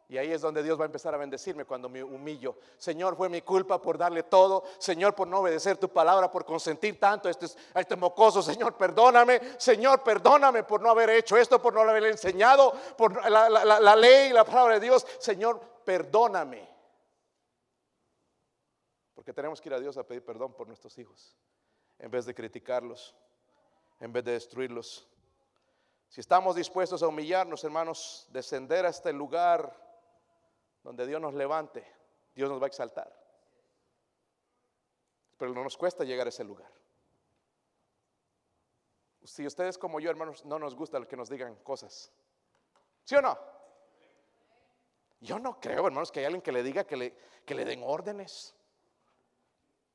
[0.09, 2.55] Y ahí es donde Dios va a empezar a bendecirme cuando me humillo.
[2.79, 4.63] Señor, fue mi culpa por darle todo.
[4.79, 7.45] Señor, por no obedecer tu palabra, por consentir tanto a este,
[7.75, 8.41] a este mocoso.
[8.41, 9.39] Señor, perdóname.
[9.59, 14.31] Señor, perdóname por no haber hecho esto, por no haber enseñado, por la, la ley
[14.31, 15.05] y la palabra de Dios.
[15.19, 16.67] Señor, perdóname.
[19.13, 21.37] Porque tenemos que ir a Dios a pedir perdón por nuestros hijos,
[21.99, 23.15] en vez de criticarlos,
[23.99, 25.07] en vez de destruirlos.
[26.07, 29.88] Si estamos dispuestos a humillarnos, hermanos, descender a este lugar
[30.83, 31.85] donde Dios nos levante,
[32.33, 33.15] Dios nos va a exaltar.
[35.37, 36.71] Pero no nos cuesta llegar a ese lugar.
[39.23, 42.11] Si ustedes como yo, hermanos, no nos gusta que nos digan cosas.
[43.03, 43.37] ¿Sí o no?
[45.21, 47.15] Yo no creo, hermanos, que hay alguien que le diga que le,
[47.45, 48.55] que le den órdenes.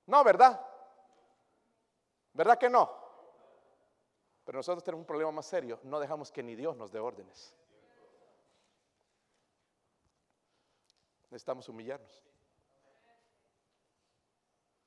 [0.06, 0.60] No, ¿verdad?
[2.34, 2.90] ¿Verdad que no?
[4.44, 5.80] Pero nosotros tenemos un problema más serio.
[5.84, 7.54] No dejamos que ni Dios nos dé órdenes.
[11.34, 12.22] Necesitamos humillarnos.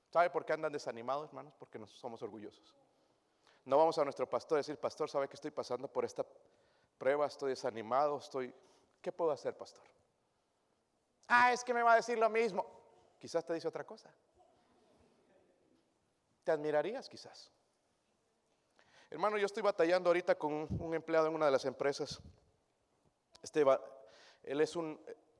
[0.09, 1.53] ¿Sabe por qué andan desanimados, hermanos?
[1.59, 2.73] Porque no somos orgullosos.
[3.65, 6.25] No vamos a nuestro pastor a decir, pastor, ¿sabe que estoy pasando por esta
[6.97, 7.25] prueba?
[7.25, 8.55] Estoy desanimado, estoy...
[9.01, 9.83] ¿Qué puedo hacer, pastor?
[11.27, 12.65] Ah, es que me va a decir lo mismo.
[13.19, 14.09] Quizás te dice otra cosa
[16.47, 17.51] te admirarías quizás.
[19.09, 22.21] Hermano, yo estoy batallando ahorita con un empleado en una de las empresas.
[23.43, 23.65] Este
[24.43, 24.97] él es un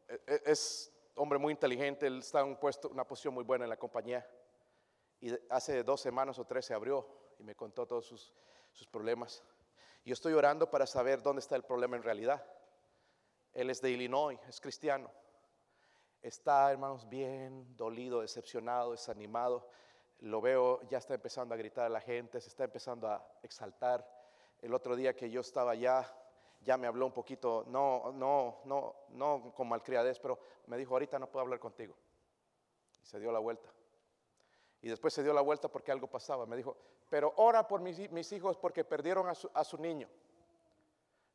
[0.10, 3.66] e, e, es hombre muy inteligente, él está en un puesto, una posición muy buena
[3.66, 4.28] en la compañía.
[5.20, 7.08] Y hace dos semanas o tres se abrió
[7.40, 8.34] y me contó todos sus,
[8.72, 9.44] sus problemas.
[10.04, 12.46] Y yo estoy orando para saber dónde está el problema en realidad.
[13.54, 15.12] Él es de Illinois, es cristiano.
[16.22, 19.68] Está, hermanos, bien dolido, decepcionado, desanimado
[20.20, 24.08] lo veo, ya está empezando a gritar a la gente, se está empezando a exaltar.
[24.62, 26.12] El otro día que yo estaba allá,
[26.62, 31.18] ya me habló un poquito, no, no, no, no con malcriadez, pero me dijo, ahorita
[31.20, 31.96] no puedo hablar contigo.
[33.02, 33.70] se dio la vuelta.
[34.82, 36.46] Y después se dio la vuelta porque algo pasaba.
[36.46, 36.78] Me dijo,
[37.10, 40.10] pero ora por mis, hijos porque perdieron a su, a su niño.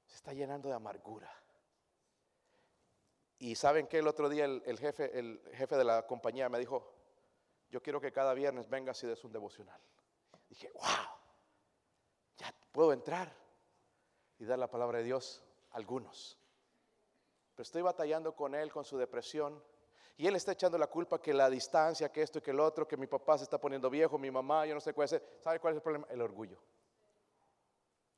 [0.07, 1.31] Se está llenando de amargura.
[3.39, 6.93] Y saben que el otro día el, jefe, el jefe de la compañía me dijo,
[7.71, 9.81] yo quiero que cada viernes vengas y des un devocional.
[10.49, 11.17] Dije, wow,
[12.37, 13.42] ya puedo entrar
[14.43, 15.41] y dar la palabra de Dios
[15.71, 16.37] a algunos.
[17.55, 19.63] Pero estoy batallando con él, con su depresión.
[20.17, 22.89] Y él está echando la culpa que la distancia, que esto y que el otro,
[22.89, 25.23] que mi papá se está poniendo viejo, mi mamá, yo no sé cuál es.
[25.39, 26.09] ¿Sabe cuál es el problema?
[26.11, 26.59] El orgullo.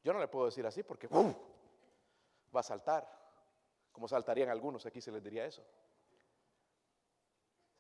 [0.03, 3.07] Yo no le puedo decir así porque va a saltar
[3.93, 5.63] como saltarían algunos, aquí se les diría eso.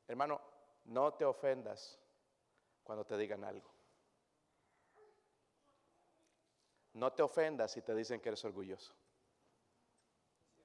[0.07, 0.38] Hermano,
[0.84, 1.99] no te ofendas
[2.82, 3.74] cuando te digan algo.
[6.95, 8.95] No te ofendas si te dicen que eres orgulloso.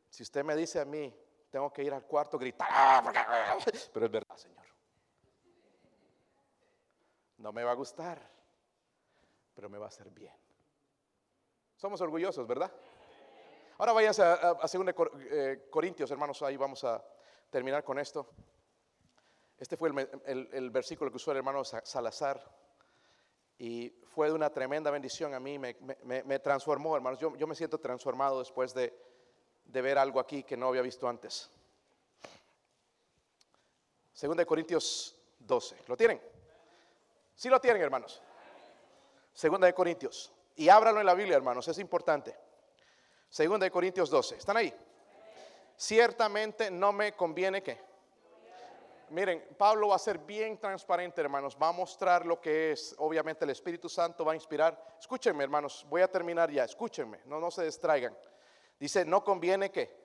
[0.09, 1.15] Si usted me dice a mí,
[1.49, 3.03] tengo que ir al cuarto a gritar,
[3.93, 4.65] pero es verdad, Señor.
[7.37, 8.19] No me va a gustar,
[9.53, 10.35] pero me va a hacer bien.
[11.75, 12.71] Somos orgullosos, ¿verdad?
[13.77, 14.75] Ahora váyanse a, a, 2
[15.31, 17.03] eh, Corintios, hermanos, ahí vamos a
[17.49, 18.29] terminar con esto.
[19.57, 19.89] Este fue
[20.25, 22.41] el, versículo que usó el hermano Salazar
[23.59, 27.19] y fue de una tremenda bendición a mí, me, transformó, hermanos.
[27.19, 28.97] Yo, me siento transformado después de,
[29.65, 31.51] de ver algo aquí que no había visto antes.
[34.19, 36.21] 2 Corintios 12, ¿lo tienen?
[37.35, 38.21] Sí lo tienen, hermanos.
[39.33, 40.33] Segunda de Corintios.
[40.55, 42.35] Y ábralo en la Biblia, hermanos, es importante.
[43.29, 44.37] Segunda de Corintios 12.
[44.37, 44.73] ¿Están ahí?
[45.75, 47.88] Ciertamente no me conviene que.
[49.09, 51.57] Miren, Pablo va a ser bien transparente, hermanos.
[51.61, 52.95] Va a mostrar lo que es.
[52.99, 54.95] Obviamente el Espíritu Santo va a inspirar.
[54.99, 55.85] Escúchenme, hermanos.
[55.89, 56.63] Voy a terminar ya.
[56.63, 57.21] Escúchenme.
[57.25, 58.15] No, no se distraigan.
[58.79, 59.97] Dice, no conviene que.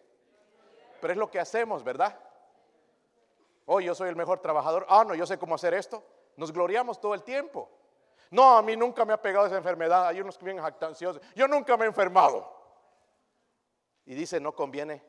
[1.00, 2.18] Pero es lo que hacemos, ¿verdad?
[3.66, 4.86] Oh, yo soy el mejor trabajador.
[4.88, 6.02] Ah, no, yo sé cómo hacer esto.
[6.36, 7.70] Nos gloriamos todo el tiempo.
[8.30, 10.06] No, a mí nunca me ha pegado esa enfermedad.
[10.06, 11.22] Hay unos que vienen jactanciosos.
[11.34, 12.52] Yo nunca me he enfermado.
[14.06, 15.02] Y dice, no conviene.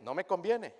[0.00, 0.74] No me conviene.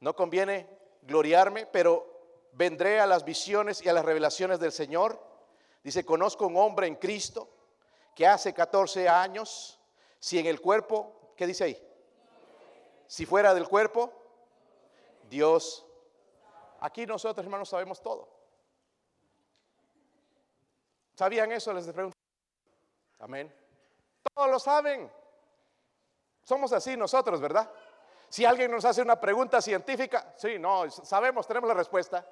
[0.00, 2.14] No conviene gloriarme, pero
[2.52, 5.20] vendré a las visiones y a las revelaciones del Señor.
[5.82, 7.48] Dice, conozco un hombre en Cristo
[8.14, 9.78] que hace 14 años,
[10.18, 11.88] si en el cuerpo, ¿qué dice ahí?
[13.06, 14.12] Si fuera del cuerpo,
[15.28, 15.84] Dios.
[16.80, 18.28] Aquí nosotros, hermanos, sabemos todo.
[21.14, 21.72] ¿Sabían eso?
[21.72, 22.16] Les pregunto.
[23.18, 23.52] Amén.
[24.34, 25.10] Todos lo saben.
[26.42, 27.70] Somos así nosotros, ¿verdad?
[28.34, 32.26] Si alguien nos hace una pregunta científica, sí, no, sabemos, tenemos la respuesta.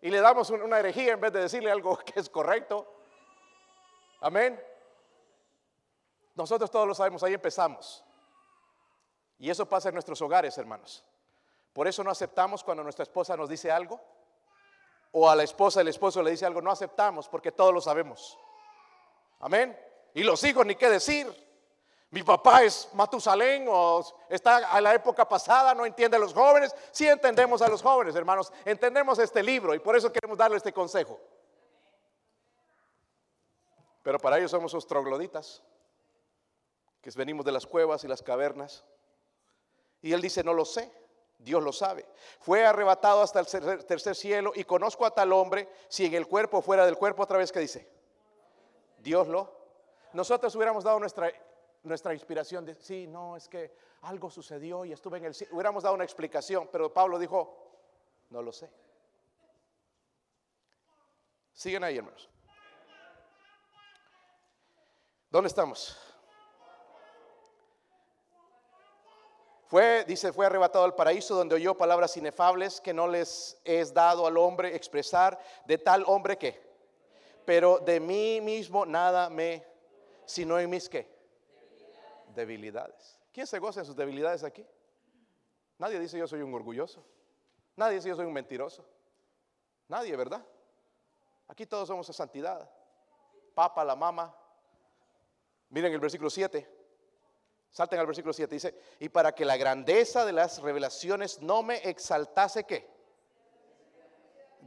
[0.00, 2.84] Y le damos una herejía en vez de decirle algo que es correcto.
[4.22, 4.60] Amén.
[6.34, 8.04] Nosotros todos lo sabemos, ahí empezamos.
[9.38, 11.04] Y eso pasa en nuestros hogares, hermanos.
[11.72, 14.00] Por eso no aceptamos cuando nuestra esposa nos dice algo.
[15.12, 18.36] O a la esposa el esposo le dice algo, no aceptamos porque todos lo sabemos.
[19.38, 19.78] Amén.
[20.12, 21.53] Y los hijos, ni qué decir.
[22.14, 26.72] Mi papá es Matusalén o está a la época pasada, no entiende a los jóvenes.
[26.92, 28.52] Sí entendemos a los jóvenes, hermanos.
[28.64, 31.18] Entendemos este libro y por eso queremos darle este consejo.
[34.04, 35.60] Pero para ellos somos los trogloditas,
[37.02, 38.84] que venimos de las cuevas y las cavernas.
[40.00, 40.92] Y él dice, no lo sé,
[41.38, 42.06] Dios lo sabe.
[42.38, 43.46] Fue arrebatado hasta el
[43.86, 47.38] tercer cielo y conozco a tal hombre, si en el cuerpo fuera del cuerpo, otra
[47.38, 47.88] vez que dice,
[48.98, 49.52] Dios lo.
[50.12, 51.32] Nosotros hubiéramos dado nuestra
[51.84, 53.72] nuestra inspiración de, sí, no, es que
[54.02, 55.36] algo sucedió y estuve en el.
[55.50, 57.64] Hubiéramos dado una explicación, pero Pablo dijo,
[58.30, 58.70] no lo sé.
[61.52, 62.28] Siguen ahí, hermanos.
[65.30, 65.98] ¿Dónde estamos?
[69.66, 74.26] Fue, dice, fue arrebatado al paraíso donde oyó palabras inefables que no les es dado
[74.26, 76.62] al hombre expresar, de tal hombre que,
[77.44, 79.64] pero de mí mismo nada me,
[80.26, 81.13] sino en mis que
[82.34, 83.18] debilidades.
[83.32, 84.66] ¿Quién se goza en sus debilidades aquí?
[85.78, 87.04] Nadie dice yo soy un orgulloso.
[87.76, 88.84] Nadie dice yo soy un mentiroso.
[89.88, 90.44] Nadie, ¿verdad?
[91.48, 92.70] Aquí todos somos a santidad.
[93.54, 94.34] Papa, la mama.
[95.70, 96.66] Miren el versículo 7.
[97.70, 98.54] Salten al versículo 7.
[98.54, 102.88] Dice, y para que la grandeza de las revelaciones no me exaltase que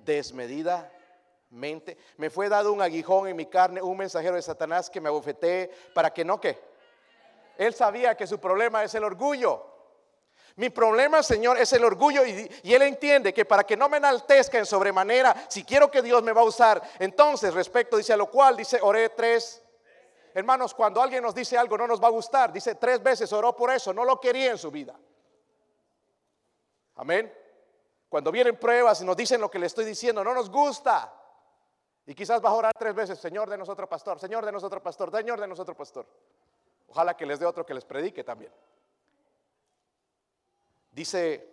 [0.06, 1.98] desmedidamente.
[2.18, 5.72] Me fue dado un aguijón en mi carne, un mensajero de Satanás que me abofetee
[5.94, 6.60] para que no que
[7.58, 9.78] él sabía que su problema es el orgullo.
[10.58, 14.58] Mi problema, Señor, es el orgullo y, Él entiende que para que no me enaltezca
[14.58, 18.32] en sobremanera, si quiero que Dios me va a usar, entonces respecto, dice a lo
[18.32, 19.64] cual, dice, oré tres.
[20.34, 23.56] Hermanos, cuando alguien nos dice algo no nos va a gustar, dice tres veces oró
[23.56, 24.96] por eso, no lo quería en su vida.
[26.96, 27.32] Amén.
[28.10, 31.14] Cuando vienen pruebas y nos dicen lo que le estoy diciendo, no nos gusta.
[32.08, 35.12] Y quizás va a orar tres veces, Señor de nosotros pastor, Señor de nosotros pastor,
[35.12, 36.08] Señor de nosotros pastor.
[36.88, 38.52] Ojalá que les dé otro que les predique también.
[40.92, 41.48] Dice,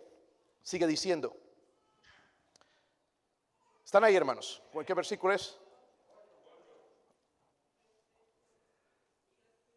[0.61, 1.35] sigue diciendo.
[3.83, 4.61] ¿Están ahí, hermanos?
[4.85, 5.59] ¿Qué versículo es?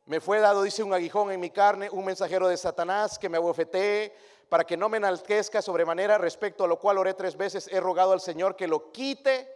[0.06, 3.36] Me fue dado, dice, un aguijón en mi carne, un mensajero de Satanás que me
[3.36, 4.14] abofetee
[4.48, 8.12] para que no me enaltezca sobremanera, respecto a lo cual oré tres veces, he rogado
[8.12, 9.54] al Señor que lo quite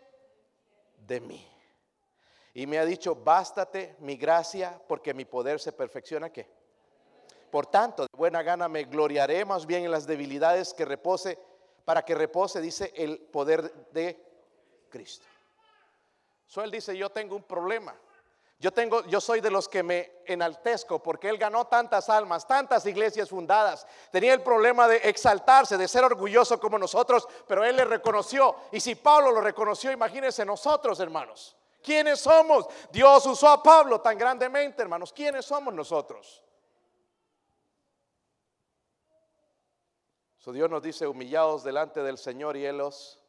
[0.98, 1.51] de mí.
[2.54, 6.30] Y me ha dicho, bástate mi gracia porque mi poder se perfecciona.
[6.30, 6.48] ¿Qué?
[7.50, 11.38] Por tanto, de buena gana me gloriaré más bien en las debilidades que repose,
[11.84, 14.18] para que repose, dice, el poder de
[14.88, 15.26] Cristo.
[16.46, 17.94] So él dice, yo tengo un problema.
[18.58, 22.86] Yo tengo, yo soy de los que me enaltezco porque él ganó tantas almas, tantas
[22.86, 23.86] iglesias fundadas.
[24.12, 28.54] Tenía el problema de exaltarse, de ser orgulloso como nosotros, pero él le reconoció.
[28.70, 31.56] Y si Pablo lo reconoció, imagínense nosotros, hermanos.
[31.82, 32.66] ¿Quiénes somos?
[32.90, 35.12] Dios usó a Pablo tan grandemente, hermanos.
[35.12, 36.42] ¿Quiénes somos nosotros?
[40.38, 43.22] So Dios nos dice, humillados delante del Señor y Él los,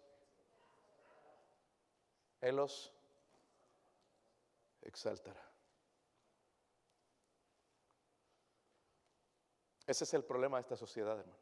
[2.41, 2.91] Él los
[4.81, 5.43] exaltará.
[9.85, 11.39] Ese es el problema de esta sociedad, hermanos.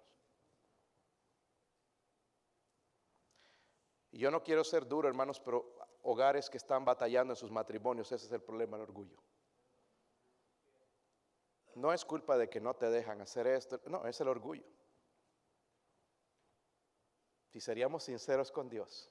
[4.12, 5.74] Y yo no quiero ser duro, hermanos, pero
[6.04, 9.18] hogares que están batallando en sus matrimonios, ese es el problema del orgullo.
[11.76, 14.66] No es culpa de que no te dejan hacer esto, no, es el orgullo.
[17.49, 19.10] Si seríamos sinceros con Dios,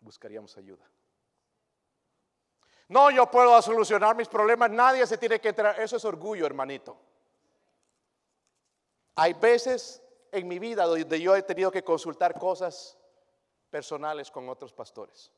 [0.00, 0.88] buscaríamos ayuda.
[2.88, 5.80] No, yo puedo solucionar mis problemas, nadie se tiene que entrar.
[5.80, 6.96] Eso es orgullo, hermanito.
[9.16, 10.02] Hay veces
[10.32, 12.98] en mi vida donde yo he tenido que consultar cosas
[13.74, 15.32] personales con otros pastores.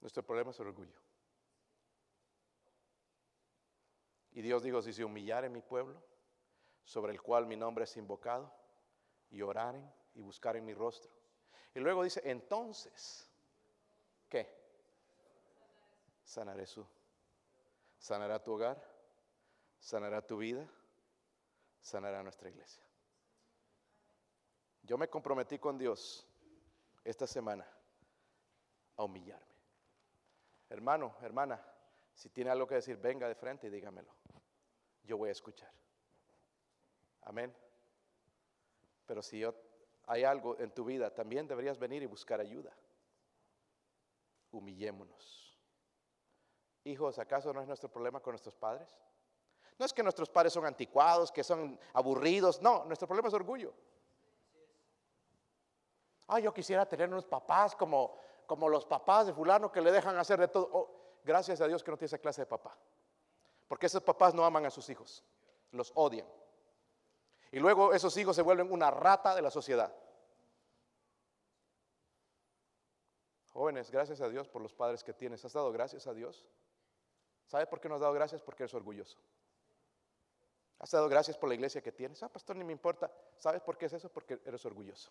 [0.00, 0.98] Nuestro problema es el orgullo.
[4.32, 6.02] Y Dios dijo, si se humillare mi pueblo,
[6.82, 8.52] sobre el cual mi nombre es invocado,
[9.30, 11.12] y oraren y buscaren mi rostro,
[11.76, 13.30] y luego dice, entonces,
[14.28, 14.52] ¿qué?
[16.24, 16.84] Sanaré su.
[17.98, 18.82] Sanará tu hogar,
[19.78, 20.68] sanará tu vida,
[21.80, 22.82] sanará nuestra iglesia.
[24.82, 26.26] Yo me comprometí con Dios
[27.04, 27.66] esta semana
[28.96, 29.52] a humillarme.
[30.68, 31.62] Hermano, hermana,
[32.14, 34.12] si tiene algo que decir, venga de frente y dígamelo.
[35.04, 35.70] Yo voy a escuchar.
[37.22, 37.54] Amén.
[39.06, 39.42] Pero si
[40.06, 42.72] hay algo en tu vida, también deberías venir y buscar ayuda.
[44.50, 45.58] Humillémonos.
[46.84, 48.88] Hijos, ¿acaso no es nuestro problema con nuestros padres?
[49.78, 52.60] No es que nuestros padres son anticuados, que son aburridos.
[52.60, 53.72] No, nuestro problema es orgullo.
[56.34, 58.16] Ah, yo quisiera tener unos papás como,
[58.46, 60.66] como los papás de fulano que le dejan hacer de todo.
[60.72, 60.90] Oh,
[61.22, 62.74] gracias a Dios que no tiene esa clase de papá.
[63.68, 65.22] Porque esos papás no aman a sus hijos,
[65.72, 66.26] los odian.
[67.50, 69.94] Y luego esos hijos se vuelven una rata de la sociedad.
[73.52, 75.44] Jóvenes, gracias a Dios por los padres que tienes.
[75.44, 76.46] ¿Has dado gracias a Dios?
[77.44, 78.40] ¿Sabes por qué no has dado gracias?
[78.40, 79.18] Porque eres orgulloso.
[80.78, 82.22] ¿Has dado gracias por la iglesia que tienes?
[82.22, 83.12] Ah, pastor, ni me importa.
[83.36, 84.08] ¿Sabes por qué es eso?
[84.08, 85.10] Porque eres orgulloso.